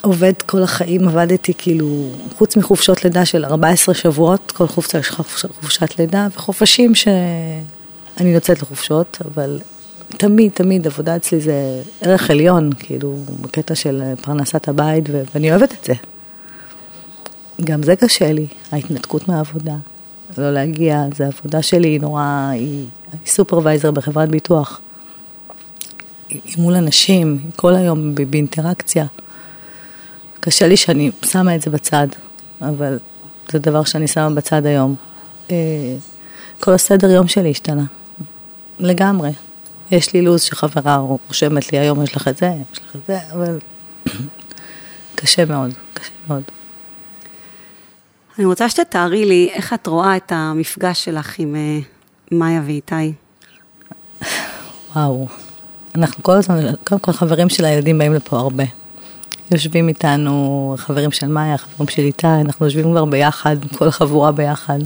עובד 0.02 0.34
כל 0.46 0.64
החיים, 0.64 1.08
עבדתי 1.08 1.54
כאילו, 1.58 2.10
חוץ 2.38 2.58
מחופשות 2.58 3.04
לידה 3.04 3.26
של 3.26 3.46
14 3.46 3.96
שבועות, 3.96 4.52
כל 4.52 4.68
חופשה 4.68 5.00
יש 5.00 5.10
חופשת 5.10 6.00
לידה, 6.00 6.28
וחופשים 6.36 6.96
שאני 6.96 8.30
יוצאת 8.30 8.62
לחופשות, 8.62 9.18
אבל 9.26 9.60
תמיד, 10.10 10.52
תמיד 10.52 10.88
עבודה 10.88 11.16
אצלי 11.16 11.40
זה 11.40 11.82
ערך 12.02 12.30
עליון, 12.30 12.70
כאילו, 12.80 13.18
בקטע 13.42 13.76
של 13.76 14.02
פרנסת 14.22 14.68
הבית, 14.68 15.04
ואני 15.34 15.52
אוהבת 15.52 15.74
את 15.80 15.84
זה. 15.84 15.94
גם 17.62 17.84
זה 17.84 17.96
קשה 17.96 18.32
לי, 18.32 18.48
ההתנתקות 18.72 19.28
מהעבודה. 19.28 19.76
לא 20.38 20.54
להגיע, 20.54 21.04
זה 21.16 21.28
עבודה 21.28 21.62
שלי, 21.62 21.88
היא 21.88 22.02
נורא, 22.02 22.50
היא, 22.54 22.86
אני 23.14 23.20
סופרוויזר 23.26 23.92
בחברת 23.92 24.30
ביטוח. 24.30 24.80
היא 26.30 26.56
מול 26.58 26.74
אנשים, 26.74 27.40
כל 27.56 27.76
היום 27.76 28.16
באינטראקציה. 28.16 29.06
קשה 30.40 30.68
לי 30.68 30.78
שאני 30.78 31.12
שמה 31.26 31.56
את 31.56 31.62
זה 31.62 31.72
בצד, 31.72 32.08
אבל 32.62 33.00
זה 33.52 33.60
דבר 33.60 33.84
שאני 33.84 34.08
שמה 34.08 34.30
בצד 34.30 34.66
היום. 34.66 34.96
אה, 35.52 35.56
כל 36.60 36.74
הסדר 36.74 37.10
יום 37.10 37.28
שלי 37.28 37.52
השתנה, 37.52 37.84
לגמרי. 38.80 39.32
יש 39.92 40.14
לי 40.14 40.22
לו"ז 40.22 40.42
שחברה 40.42 40.96
רושמת 41.28 41.72
לי, 41.72 41.80
היום 41.80 42.04
יש 42.04 42.16
לך 42.16 42.28
את 42.28 42.38
זה, 42.38 42.54
יש 42.74 42.80
לך 42.80 42.96
את 42.96 43.02
זה, 43.08 43.20
אבל 43.32 43.60
קשה 45.16 45.46
מאוד, 45.46 45.72
קשה 45.94 46.12
מאוד. 46.28 46.44
אני 48.38 48.46
רוצה 48.46 48.70
שתתארי 48.70 49.26
לי 49.26 49.50
איך 49.54 49.74
את 49.74 49.88
רואה 49.88 50.18
את 50.18 50.32
המפגש 50.36 51.06
שלך 51.06 51.40
עם 51.40 51.56
אה, 51.56 51.80
מאיה 52.32 52.62
ואיתי. 52.66 53.14
וואו, 54.96 55.28
אנחנו 55.96 56.24
כל 56.24 56.32
הזמן, 56.32 56.74
קודם 56.84 57.02
כל 57.02 57.12
חברים 57.12 57.50
של 57.50 57.66
הילדים 57.66 57.98
באים 57.98 58.14
לפה 58.14 58.38
הרבה. 58.38 58.64
יושבים 59.52 59.88
איתנו, 59.88 60.76
חברים 60.78 61.12
של 61.12 61.28
מאיה, 61.28 61.58
חברים 61.58 61.88
של 61.88 62.02
איתי, 62.02 62.28
אנחנו 62.28 62.66
יושבים 62.66 62.92
כבר 62.92 63.06
ביחד, 63.06 63.56
כל 63.78 63.88
החבורה 63.88 64.32
ביחד. 64.32 64.80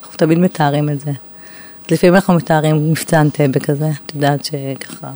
אנחנו 0.00 0.16
תמיד 0.16 0.38
מתארים 0.38 0.88
את 0.90 1.00
זה. 1.00 1.12
לפעמים 1.90 2.14
אנחנו 2.14 2.34
מתארים 2.34 2.90
מבצע 2.90 3.20
אנטבה 3.20 3.60
כזה, 3.60 3.90
את 4.06 4.14
יודעת 4.14 4.44
שככה, 4.44 5.10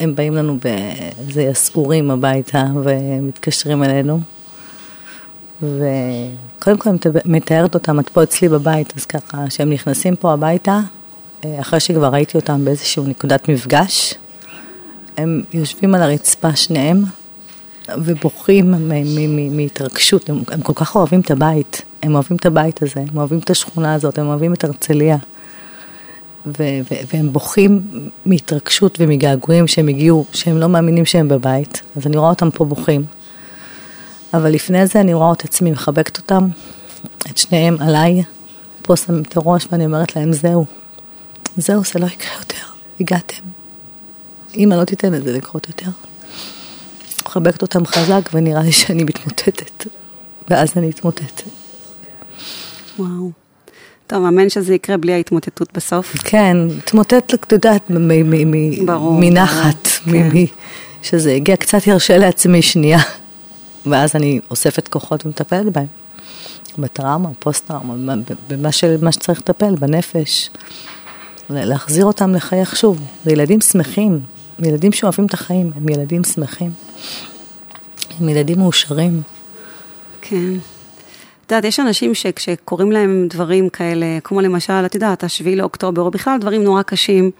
הם 0.00 0.14
באים 0.14 0.34
לנו 0.34 0.58
באיזה 0.58 1.42
יסעורים 1.42 2.10
הביתה 2.10 2.66
ומתקשרים 2.84 3.84
אלינו. 3.84 4.20
וקודם 5.62 6.78
כל 6.78 6.90
אני 6.90 6.98
מתארת 7.24 7.74
אותם, 7.74 8.00
את 8.00 8.08
פה 8.08 8.22
אצלי 8.22 8.48
בבית, 8.48 8.92
אז 8.96 9.06
ככה, 9.06 9.50
שהם 9.50 9.70
נכנסים 9.70 10.16
פה 10.16 10.32
הביתה, 10.32 10.80
אה, 11.44 11.60
אחרי 11.60 11.80
שכבר 11.80 12.08
ראיתי 12.08 12.38
אותם 12.38 12.64
באיזושהי 12.64 13.02
נקודת 13.06 13.48
מפגש, 13.48 14.14
הם 15.16 15.42
יושבים 15.52 15.94
על 15.94 16.02
הרצפה 16.02 16.56
שניהם 16.56 17.04
ובוכים 17.98 18.74
מהתרגשות, 19.50 20.30
הם, 20.30 20.42
הם 20.48 20.60
כל 20.60 20.72
כך 20.76 20.96
אוהבים 20.96 21.20
את 21.20 21.30
הבית, 21.30 21.82
הם 22.02 22.14
אוהבים 22.14 22.36
את 22.36 22.46
הבית 22.46 22.82
הזה, 22.82 23.00
הם 23.00 23.16
אוהבים 23.18 23.38
את 23.38 23.50
השכונה 23.50 23.94
הזאת, 23.94 24.18
הם 24.18 24.26
אוהבים 24.26 24.54
את 24.54 24.64
הרצליה. 24.64 25.16
ו- 26.46 26.80
ו- 26.90 27.14
והם 27.14 27.32
בוכים 27.32 27.82
מהתרגשות 28.26 28.98
ומגעגועים 29.00 29.66
שהם 29.66 29.88
הגיעו, 29.88 30.24
שהם 30.32 30.58
לא 30.58 30.68
מאמינים 30.68 31.06
שהם 31.06 31.28
בבית, 31.28 31.82
אז 31.96 32.06
אני 32.06 32.16
רואה 32.16 32.30
אותם 32.30 32.50
פה 32.50 32.64
בוכים. 32.64 33.04
אבל 34.34 34.50
לפני 34.50 34.86
זה 34.86 35.00
אני 35.00 35.14
רואה 35.14 35.32
את 35.32 35.44
עצמי 35.44 35.70
מחבקת 35.70 36.18
אותם, 36.18 36.48
את 37.30 37.38
שניהם 37.38 37.76
עליי, 37.80 38.22
פה 38.82 38.96
שמים 38.96 39.22
את 39.22 39.36
הראש 39.36 39.66
ואני 39.72 39.84
אומרת 39.84 40.16
להם, 40.16 40.32
זהו, 40.32 40.64
זהו, 41.56 41.82
זה 41.84 41.98
לא 41.98 42.06
יקרה 42.06 42.32
יותר, 42.38 42.66
הגעתם. 43.00 43.42
אמא 44.56 44.74
לא 44.74 44.84
תיתן 44.84 45.14
את 45.14 45.22
זה 45.22 45.32
לקרות 45.32 45.68
יותר. 45.68 45.90
מחבקת 47.26 47.62
אותם 47.62 47.86
חזק 47.86 48.30
ונראה 48.32 48.62
לי 48.62 48.72
שאני 48.72 49.04
מתמוטטת, 49.04 49.86
ואז 50.50 50.72
אני 50.76 50.90
אתמוטט. 50.90 51.42
וואו. 52.98 53.30
טוב, 54.06 54.24
אמן 54.24 54.48
שזה 54.48 54.74
יקרה 54.74 54.96
בלי 54.96 55.12
ההתמוטטות 55.12 55.68
בסוף. 55.74 56.16
כן, 56.16 56.56
התמוטט, 56.78 57.34
את 57.34 57.52
יודעת, 57.52 57.90
מנחת, 59.20 59.86
כן. 59.86 60.28
שזה 61.02 61.32
הגיע, 61.32 61.56
קצת 61.56 61.86
ירשה 61.86 62.18
לעצמי 62.18 62.62
שנייה. 62.62 62.98
ואז 63.86 64.16
אני 64.16 64.40
אוספת 64.50 64.88
כוחות 64.88 65.26
ומטפלת 65.26 65.72
בהם. 65.72 65.86
בטראומה, 66.78 67.28
פוסט-טראומה, 67.38 68.14
במה 68.48 68.72
ש, 68.72 68.84
שצריך 69.10 69.38
לטפל, 69.38 69.74
בנפש. 69.74 70.50
להחזיר 71.50 72.04
אותם 72.04 72.34
לחייך 72.34 72.76
שוב. 72.76 73.00
זה 73.24 73.32
ילדים 73.32 73.60
שמחים, 73.60 74.20
ילדים 74.58 74.92
שאוהבים 74.92 75.26
את 75.26 75.34
החיים, 75.34 75.70
הם 75.76 75.88
ילדים 75.88 76.24
שמחים. 76.24 76.70
הם 78.20 78.28
ילדים 78.28 78.58
מאושרים. 78.58 79.22
כן. 80.20 80.52
את 81.46 81.52
יודעת, 81.52 81.64
יש 81.64 81.80
אנשים 81.80 82.14
שכשקוראים 82.14 82.92
להם 82.92 83.26
דברים 83.30 83.68
כאלה, 83.68 84.06
כמו 84.24 84.40
למשל, 84.40 84.86
את 84.86 84.94
יודעת, 84.94 85.24
השביעי 85.24 85.56
לאוקטובר, 85.56 86.02
או 86.02 86.10
בכלל 86.10 86.38
דברים 86.40 86.64
נורא 86.64 86.82
קשים, 86.82 87.30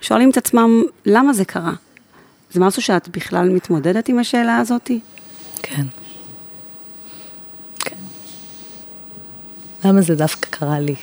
שואלים 0.00 0.30
את 0.30 0.36
עצמם, 0.36 0.82
למה 1.06 1.32
זה 1.32 1.44
קרה? 1.44 1.72
זה 2.52 2.60
משהו 2.60 2.82
שאת 2.82 3.08
בכלל 3.08 3.48
מתמודדת 3.48 4.08
עם 4.08 4.18
השאלה 4.18 4.56
הזאתי? 4.56 5.00
כן. 5.62 5.86
כן. 7.78 7.96
למה 9.84 10.02
זה 10.02 10.14
דווקא 10.14 10.46
קרה 10.50 10.80
לי? 10.80 10.94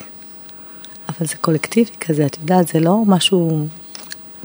אבל 1.09 1.27
זה 1.27 1.35
קולקטיבי 1.41 1.91
כזה, 1.99 2.25
את 2.25 2.37
יודעת, 2.41 2.67
זה 2.67 2.79
לא 2.79 3.03
משהו 3.05 3.67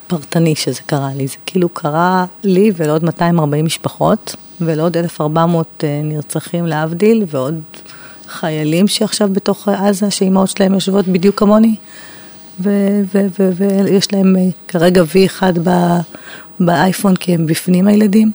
פרטני 0.07 0.55
שזה 0.55 0.81
קרה 0.87 1.11
לי, 1.17 1.27
זה 1.27 1.37
כאילו 1.47 1.69
קרה 1.69 2.27
לי 2.43 2.73
ולעוד 2.77 3.05
240 3.05 3.65
משפחות, 3.65 4.37
ולעוד 4.61 4.97
1,400 4.97 5.85
אה, 5.85 6.01
נרצחים 6.05 6.67
להבדיל, 6.67 7.25
ועוד 7.29 7.61
חיילים 8.29 8.89
שעכשיו 8.89 9.29
בתוך 9.33 9.69
עזה, 9.69 10.11
שאימהות 10.11 10.49
שלהם 10.49 10.75
יושבות 10.75 11.09
בדיוק 11.09 11.39
כמוני, 11.39 11.77
ויש 12.61 14.13
להם 14.13 14.37
אה, 14.37 14.49
כרגע 14.69 15.03
V1 15.03 15.43
באייפון 16.61 17.17
כי 17.17 17.35
הם 17.35 17.47
בפנים 17.47 17.89
הילדים. 17.89 18.33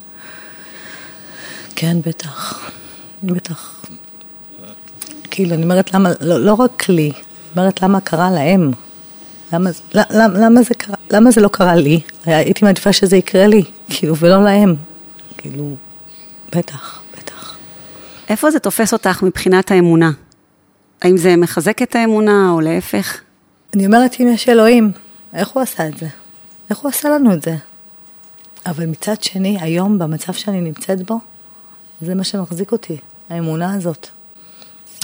כן, 1.82 1.98
בטח, 2.06 2.70
בטח. 3.24 3.86
כאילו, 5.32 5.56
אני 5.56 5.64
אומרת, 5.64 5.94
למה, 5.94 6.10
לא, 6.22 6.40
לא 6.46 6.54
רק 6.54 6.90
לי, 6.90 7.12
אני 7.12 7.22
אומרת, 7.58 7.82
למה 7.82 8.02
קרה 8.02 8.32
להם? 8.32 8.72
למה, 9.54 9.70
למה, 9.94 10.28
למה, 10.40 10.62
זה 10.62 10.74
קרה, 10.74 10.96
למה 11.12 11.32
זה 11.32 11.42
לא 11.42 11.48
קרה 11.48 11.76
לי? 11.76 12.02
הייתי 12.26 12.66
מעדיפה 12.66 12.94
שזה 12.94 13.18
יקרה 13.18 13.48
לי, 13.48 13.64
כאילו, 13.90 14.16
ולא 14.18 14.44
להם. 14.44 14.76
כאילו, 15.38 15.76
בטח, 16.56 17.02
בטח. 17.18 17.58
איפה 18.30 18.52
זה 18.52 18.60
תופס 18.60 18.94
אותך 18.94 19.24
מבחינת 19.24 19.72
האמונה? 19.72 20.12
האם 21.02 21.18
זה 21.18 21.36
מחזק 21.36 21.82
את 21.82 21.96
האמונה, 21.96 22.50
או 22.52 22.62
להפך? 22.62 23.22
אני 23.76 23.86
אומרת, 23.86 24.16
אם 24.22 24.28
יש 24.28 24.50
אלוהים, 24.50 24.92
איך 25.34 25.50
הוא 25.50 25.64
עשה 25.64 25.88
את 25.88 25.98
זה? 25.98 26.08
איך 26.70 26.78
הוא 26.78 26.90
עשה 26.90 27.10
לנו 27.10 27.34
את 27.34 27.42
זה? 27.42 27.56
אבל 28.66 28.86
מצד 28.86 29.24
שני, 29.24 29.58
היום, 29.62 30.00
במצב 30.00 30.34
שאני 30.34 30.62
נמצאת 30.62 31.02
בו, 31.02 31.20
זה 32.02 32.16
מה 32.16 32.24
שמחזיק 32.24 32.72
אותי, 32.72 32.98
האמונה 33.30 33.74
הזאת. 33.74 34.08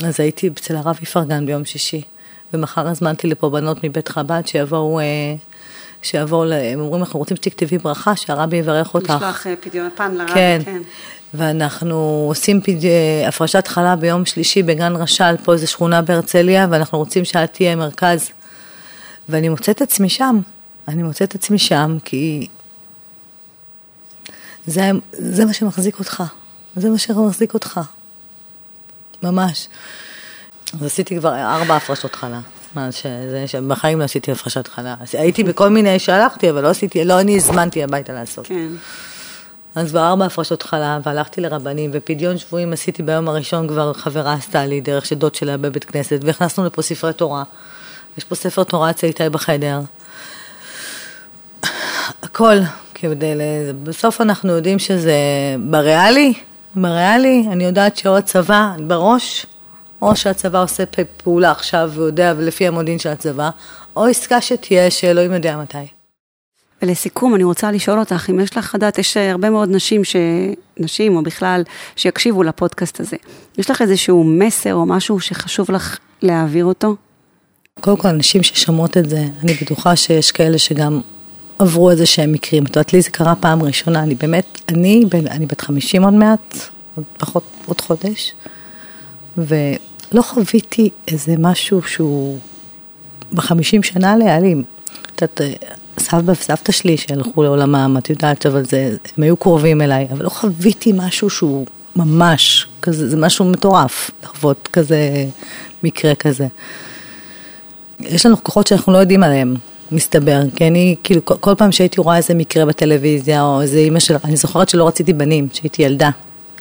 אז 0.04 0.20
הייתי 0.20 0.48
אצל 0.48 0.76
הרב 0.76 0.96
איפרגן 1.00 1.46
ביום 1.46 1.64
שישי, 1.64 2.02
ומחר 2.52 2.88
הזמנתי 2.88 3.26
לפה 3.26 3.50
בנות 3.50 3.84
מבית 3.84 4.08
חב"ד 4.08 4.46
שיבואו, 4.46 5.00
אה, 5.00 5.04
שיבואו, 6.02 6.52
הם 6.52 6.80
אומרים, 6.80 7.02
אנחנו 7.02 7.18
רוצים 7.18 7.36
שתכתבי 7.36 7.78
ברכה, 7.78 8.16
שהרבי 8.16 8.56
יברך 8.56 8.94
אותך. 8.94 9.10
לשלוח 9.10 9.46
אה, 9.46 9.54
פדיון 9.60 9.90
פן 9.94 10.14
לרבי, 10.14 10.32
כן. 10.34 10.60
כן. 10.64 10.82
ואנחנו 11.34 12.24
עושים 12.28 12.60
פד... 12.60 12.84
אה, 12.84 13.28
הפרשת 13.28 13.66
חלה 13.68 13.96
ביום 13.96 14.24
שלישי 14.24 14.62
בגן 14.62 14.96
רש"ל, 14.96 15.34
פה 15.44 15.52
איזו 15.52 15.66
שכונה 15.66 16.02
בהרצליה, 16.02 16.66
ואנחנו 16.70 16.98
רוצים 16.98 17.24
שאת 17.24 17.52
תהיה 17.52 17.76
מרכז. 17.76 18.30
ואני 19.28 19.48
מוצאת 19.48 19.82
עצמי 19.82 20.08
שם, 20.08 20.40
אני 20.88 21.02
מוצאת 21.02 21.34
עצמי 21.34 21.58
שם, 21.58 21.96
כי 22.04 22.46
זה, 24.66 24.90
זה 25.12 25.44
מה 25.44 25.52
שמחזיק 25.52 25.98
אותך, 25.98 26.22
זה 26.76 26.90
מה 26.90 26.98
שמחזיק 26.98 27.54
אותך, 27.54 27.80
ממש. 29.22 29.68
אז 30.74 30.82
עשיתי 30.86 31.18
כבר 31.18 31.34
ארבע 31.34 31.76
הפרשות 31.76 32.14
חלה. 32.14 32.40
מה 32.74 32.92
שזה, 32.92 33.44
שבחיים 33.46 33.98
לא 33.98 34.04
עשיתי 34.04 34.32
הפרשת 34.32 34.66
חלה. 34.66 34.94
הייתי 35.12 35.44
בכל 35.44 35.68
מיני, 35.68 35.98
שהלכתי, 35.98 36.50
אבל 36.50 36.62
לא 36.62 36.68
עשיתי, 36.68 37.04
לא 37.04 37.20
אני 37.20 37.36
הזמנתי 37.36 37.84
הביתה 37.84 38.12
לעשות. 38.12 38.46
כן. 38.46 38.68
אז 39.74 39.90
כבר 39.90 40.06
ארבע 40.06 40.24
הפרשות 40.24 40.62
חלה, 40.62 40.98
והלכתי 41.04 41.40
לרבנים, 41.40 41.90
ופדיון 41.94 42.38
שבויים 42.38 42.72
עשיתי 42.72 43.02
ביום 43.02 43.28
הראשון, 43.28 43.68
כבר 43.68 43.92
חברה 43.92 44.32
עשתה 44.32 44.66
לי, 44.66 44.80
דרך 44.80 45.06
שדוד 45.06 45.34
שלה 45.34 45.56
בבית 45.56 45.84
כנסת, 45.84 46.20
והכנסנו 46.22 46.64
לפה 46.64 46.82
ספרי 46.82 47.12
תורה. 47.12 47.42
יש 48.18 48.24
פה 48.24 48.34
ספר 48.34 48.64
תורה 48.64 48.90
אצל 48.90 49.06
איתי 49.06 49.28
בחדר. 49.28 49.80
הכל, 52.22 52.56
כדי, 52.94 53.32
בסוף 53.82 54.20
אנחנו 54.20 54.52
יודעים 54.52 54.78
שזה 54.78 55.16
בריאלי, 55.70 56.34
בריאלי, 56.76 57.44
אני 57.52 57.64
יודעת 57.64 57.96
שאו 57.96 58.16
הצבא 58.16 58.72
בראש, 58.86 59.46
או 60.02 60.16
שהצבא 60.16 60.62
עושה 60.62 60.84
פעולה 61.16 61.50
עכשיו 61.50 61.92
ויודע 61.94 62.32
לפי 62.32 62.66
המודיעין 62.66 62.98
של 62.98 63.08
הצבא, 63.08 63.50
או 63.96 64.06
עסקה 64.06 64.40
שתהיה 64.40 64.90
שאלוהים 64.90 65.32
יודע 65.32 65.56
מתי. 65.56 65.78
ולסיכום, 66.82 67.34
אני 67.34 67.44
רוצה 67.44 67.70
לשאול 67.70 67.98
אותך, 67.98 68.30
אם 68.30 68.40
יש 68.40 68.56
לך 68.56 68.74
לדעת, 68.74 68.98
יש 68.98 69.16
הרבה 69.16 69.50
מאוד 69.50 69.68
נשים, 69.68 70.04
ש... 70.04 70.16
נשים 70.76 71.16
או 71.16 71.22
בכלל, 71.22 71.62
שיקשיבו 71.96 72.42
לפודקאסט 72.42 73.00
הזה. 73.00 73.16
יש 73.58 73.70
לך 73.70 73.82
איזשהו 73.82 74.24
מסר 74.24 74.74
או 74.74 74.86
משהו 74.86 75.20
שחשוב 75.20 75.70
לך 75.70 75.98
להעביר 76.22 76.64
אותו? 76.64 76.96
קודם 77.80 77.96
כל, 77.96 78.10
נשים 78.10 78.42
ששומעות 78.42 78.96
את 78.96 79.10
זה, 79.10 79.24
אני 79.42 79.54
בטוחה 79.54 79.96
שיש 79.96 80.32
כאלה 80.32 80.58
שגם 80.58 81.00
עברו 81.58 81.90
איזה 81.90 82.06
שהם 82.06 82.32
מקרים. 82.32 82.64
את 82.64 82.68
יודעת, 82.68 82.92
לי 82.92 83.02
זה 83.02 83.10
קרה 83.10 83.34
פעם 83.34 83.62
ראשונה, 83.62 84.02
אני 84.02 84.14
באמת, 84.14 84.60
אני, 84.68 85.04
אני 85.30 85.46
בת 85.46 85.60
50 85.60 86.02
עוד 86.02 86.14
מעט, 86.14 86.56
עוד 86.96 87.04
פחות, 87.18 87.42
עוד 87.66 87.80
חודש, 87.80 88.32
ולא 89.38 90.22
חוויתי 90.22 90.90
איזה 91.08 91.34
משהו 91.38 91.82
שהוא 91.82 92.38
בחמישים 93.32 93.82
שנה 93.82 94.16
לי, 94.16 94.54
את 95.14 95.22
יודעת, 95.22 95.40
סבא 95.98 96.32
וסבתא 96.32 96.72
שלי 96.72 96.96
שהלכו 96.96 97.42
לעולמם, 97.42 97.96
את 97.98 98.10
יודעת, 98.10 98.46
אבל 98.46 98.64
זה, 98.64 98.96
הם 99.16 99.24
היו 99.24 99.36
קרובים 99.36 99.82
אליי, 99.82 100.06
אבל 100.12 100.24
לא 100.24 100.28
חוויתי 100.28 100.92
משהו 100.94 101.30
שהוא 101.30 101.66
ממש, 101.96 102.66
כזה, 102.82 103.08
זה 103.08 103.16
משהו 103.16 103.44
מטורף, 103.44 104.10
לחוות 104.22 104.68
כזה, 104.72 105.26
מקרה 105.82 106.14
כזה. 106.14 106.46
יש 108.00 108.26
לנו 108.26 108.36
כוחות 108.42 108.66
שאנחנו 108.66 108.92
לא 108.92 108.98
יודעים 108.98 109.22
עליהם, 109.22 109.54
מסתבר, 109.92 110.40
כי 110.56 110.66
אני, 110.66 110.96
כאילו, 111.04 111.24
כל, 111.24 111.54
פעם 111.58 111.72
שהייתי 111.72 112.00
רואה 112.00 112.16
איזה 112.16 112.34
מקרה 112.34 112.64
בטלוויזיה, 112.64 113.42
או 113.42 113.62
איזה 113.62 113.78
אימא 113.78 113.98
של... 113.98 114.16
אני 114.24 114.36
זוכרת 114.36 114.68
שלא 114.68 114.88
רציתי 114.88 115.12
בנים, 115.12 115.48
שהייתי 115.52 115.82
ילדה. 115.82 116.10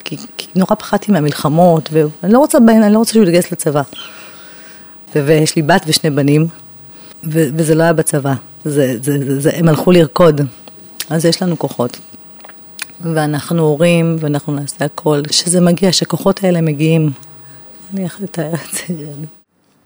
כי, 0.04 0.18
כי 0.38 0.48
נורא 0.56 0.76
פחדתי 0.76 1.12
מהמלחמות, 1.12 1.90
ואני 1.94 2.34
לא 2.34 2.40
רוצה 2.40 2.60
בן, 2.60 2.84
אני 2.84 2.94
לא 2.94 3.00
רוצה 3.00 3.14
שהוא 3.14 3.24
יתגייס 3.24 3.52
לצבא. 3.52 3.82
ו, 5.16 5.26
ויש 5.26 5.56
לי 5.56 5.62
בת 5.62 5.82
ושני 5.88 6.10
בנים, 6.10 6.48
ו, 7.24 7.48
וזה 7.56 7.76
לא 7.76 7.84
היה 7.84 7.94
בצבא, 7.94 8.34
זה, 8.66 8.98
זה, 9.02 9.26
זה, 9.26 9.40
זה, 9.40 9.50
הם 9.54 9.70
הלכו 9.70 9.92
לרקוד. 9.92 10.42
אז 11.10 11.26
יש 11.26 11.42
לנו 11.42 11.60
כוחות. 11.60 12.00
ואנחנו 13.02 13.62
הורים, 13.62 14.18
ואנחנו 14.20 14.54
נעשה 14.54 14.86
הכל, 14.86 15.22
שזה 15.32 15.62
מגיע, 15.62 15.92
שהכוחות 15.92 16.44
האלה 16.44 16.62
מגיעים. 16.62 17.12
אני 17.94 18.04
איך 18.04 18.22
לתאר 18.22 18.54
את 18.54 18.76
זה. 18.88 18.94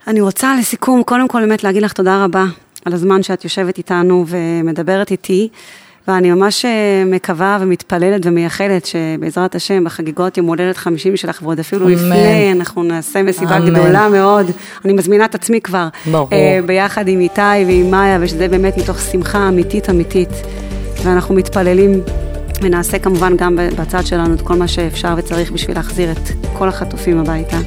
אני 0.07 0.21
רוצה 0.21 0.55
לסיכום, 0.59 1.03
קודם 1.03 1.27
כל 1.27 1.41
באמת 1.41 1.63
להגיד 1.63 1.83
לך 1.83 1.93
תודה 1.93 2.23
רבה 2.23 2.45
על 2.85 2.93
הזמן 2.93 3.23
שאת 3.23 3.43
יושבת 3.43 3.77
איתנו 3.77 4.25
ומדברת 4.27 5.11
איתי, 5.11 5.49
ואני 6.07 6.31
ממש 6.31 6.65
אה, 6.65 7.03
מקווה 7.05 7.57
ומתפללת 7.61 8.21
ומייחלת 8.23 8.85
שבעזרת 8.85 9.55
השם 9.55 9.83
בחגיגות 9.83 10.37
יום 10.37 10.45
הולדת 10.47 10.77
50 10.77 11.17
שלך, 11.17 11.39
ועוד 11.43 11.59
אפילו 11.59 11.85
אמן. 11.85 11.93
לפני, 11.93 12.51
אנחנו 12.51 12.83
נעשה 12.83 13.23
מסיבה 13.23 13.57
אמן. 13.57 13.69
גדולה 13.69 14.09
מאוד. 14.09 14.51
אני 14.85 14.93
מזמינה 14.93 15.25
את 15.25 15.35
עצמי 15.35 15.61
כבר. 15.61 15.87
ברור. 16.11 16.27
אה, 16.31 16.59
ביחד 16.65 17.07
עם 17.07 17.19
איתי 17.19 17.41
ועם 17.67 17.91
מאיה, 17.91 18.17
ושזה 18.21 18.47
באמת 18.47 18.77
מתוך 18.77 18.99
שמחה 18.99 19.47
אמיתית 19.47 19.89
אמיתית. 19.89 20.29
ואנחנו 21.03 21.35
מתפללים 21.35 22.01
ונעשה 22.61 22.99
כמובן 22.99 23.37
גם 23.37 23.59
בצד 23.77 24.05
שלנו 24.05 24.33
את 24.33 24.41
כל 24.41 24.55
מה 24.55 24.67
שאפשר 24.67 25.13
וצריך 25.17 25.51
בשביל 25.51 25.75
להחזיר 25.77 26.11
את 26.11 26.29
כל 26.57 26.69
החטופים 26.69 27.19
הביתה. 27.19 27.57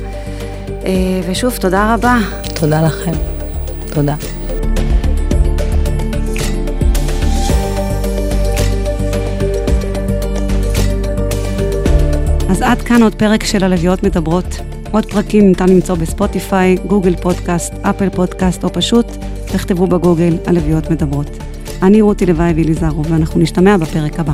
אה, 0.84 0.92
ושוב, 1.30 1.56
תודה 1.60 1.94
רבה. 1.94 2.18
תודה 2.54 2.86
לכם. 2.86 3.12
תודה. 3.94 4.14
אז 12.52 12.62
עד 12.62 12.82
כאן 12.82 13.02
עוד 13.02 13.14
פרק 13.14 13.44
של 13.44 13.64
הלוויות 13.64 14.02
מדברות. 14.02 14.60
עוד 14.90 15.06
פרקים 15.06 15.48
ניתן 15.48 15.68
למצוא 15.68 15.94
בספוטיפיי, 15.94 16.76
גוגל 16.86 17.16
פודקאסט, 17.16 17.74
אפל 17.82 18.08
פודקאסט, 18.08 18.64
או 18.64 18.72
פשוט 18.72 19.06
תכתבו 19.46 19.86
בגוגל 19.86 20.36
הלוויות 20.46 20.90
מדברות. 20.90 21.30
אני 21.82 22.00
רותי 22.00 22.26
לוואי 22.26 22.52
ואליזרו, 22.56 23.04
ואנחנו 23.04 23.40
נשתמע 23.40 23.76
בפרק 23.76 24.20
הבא. 24.20 24.32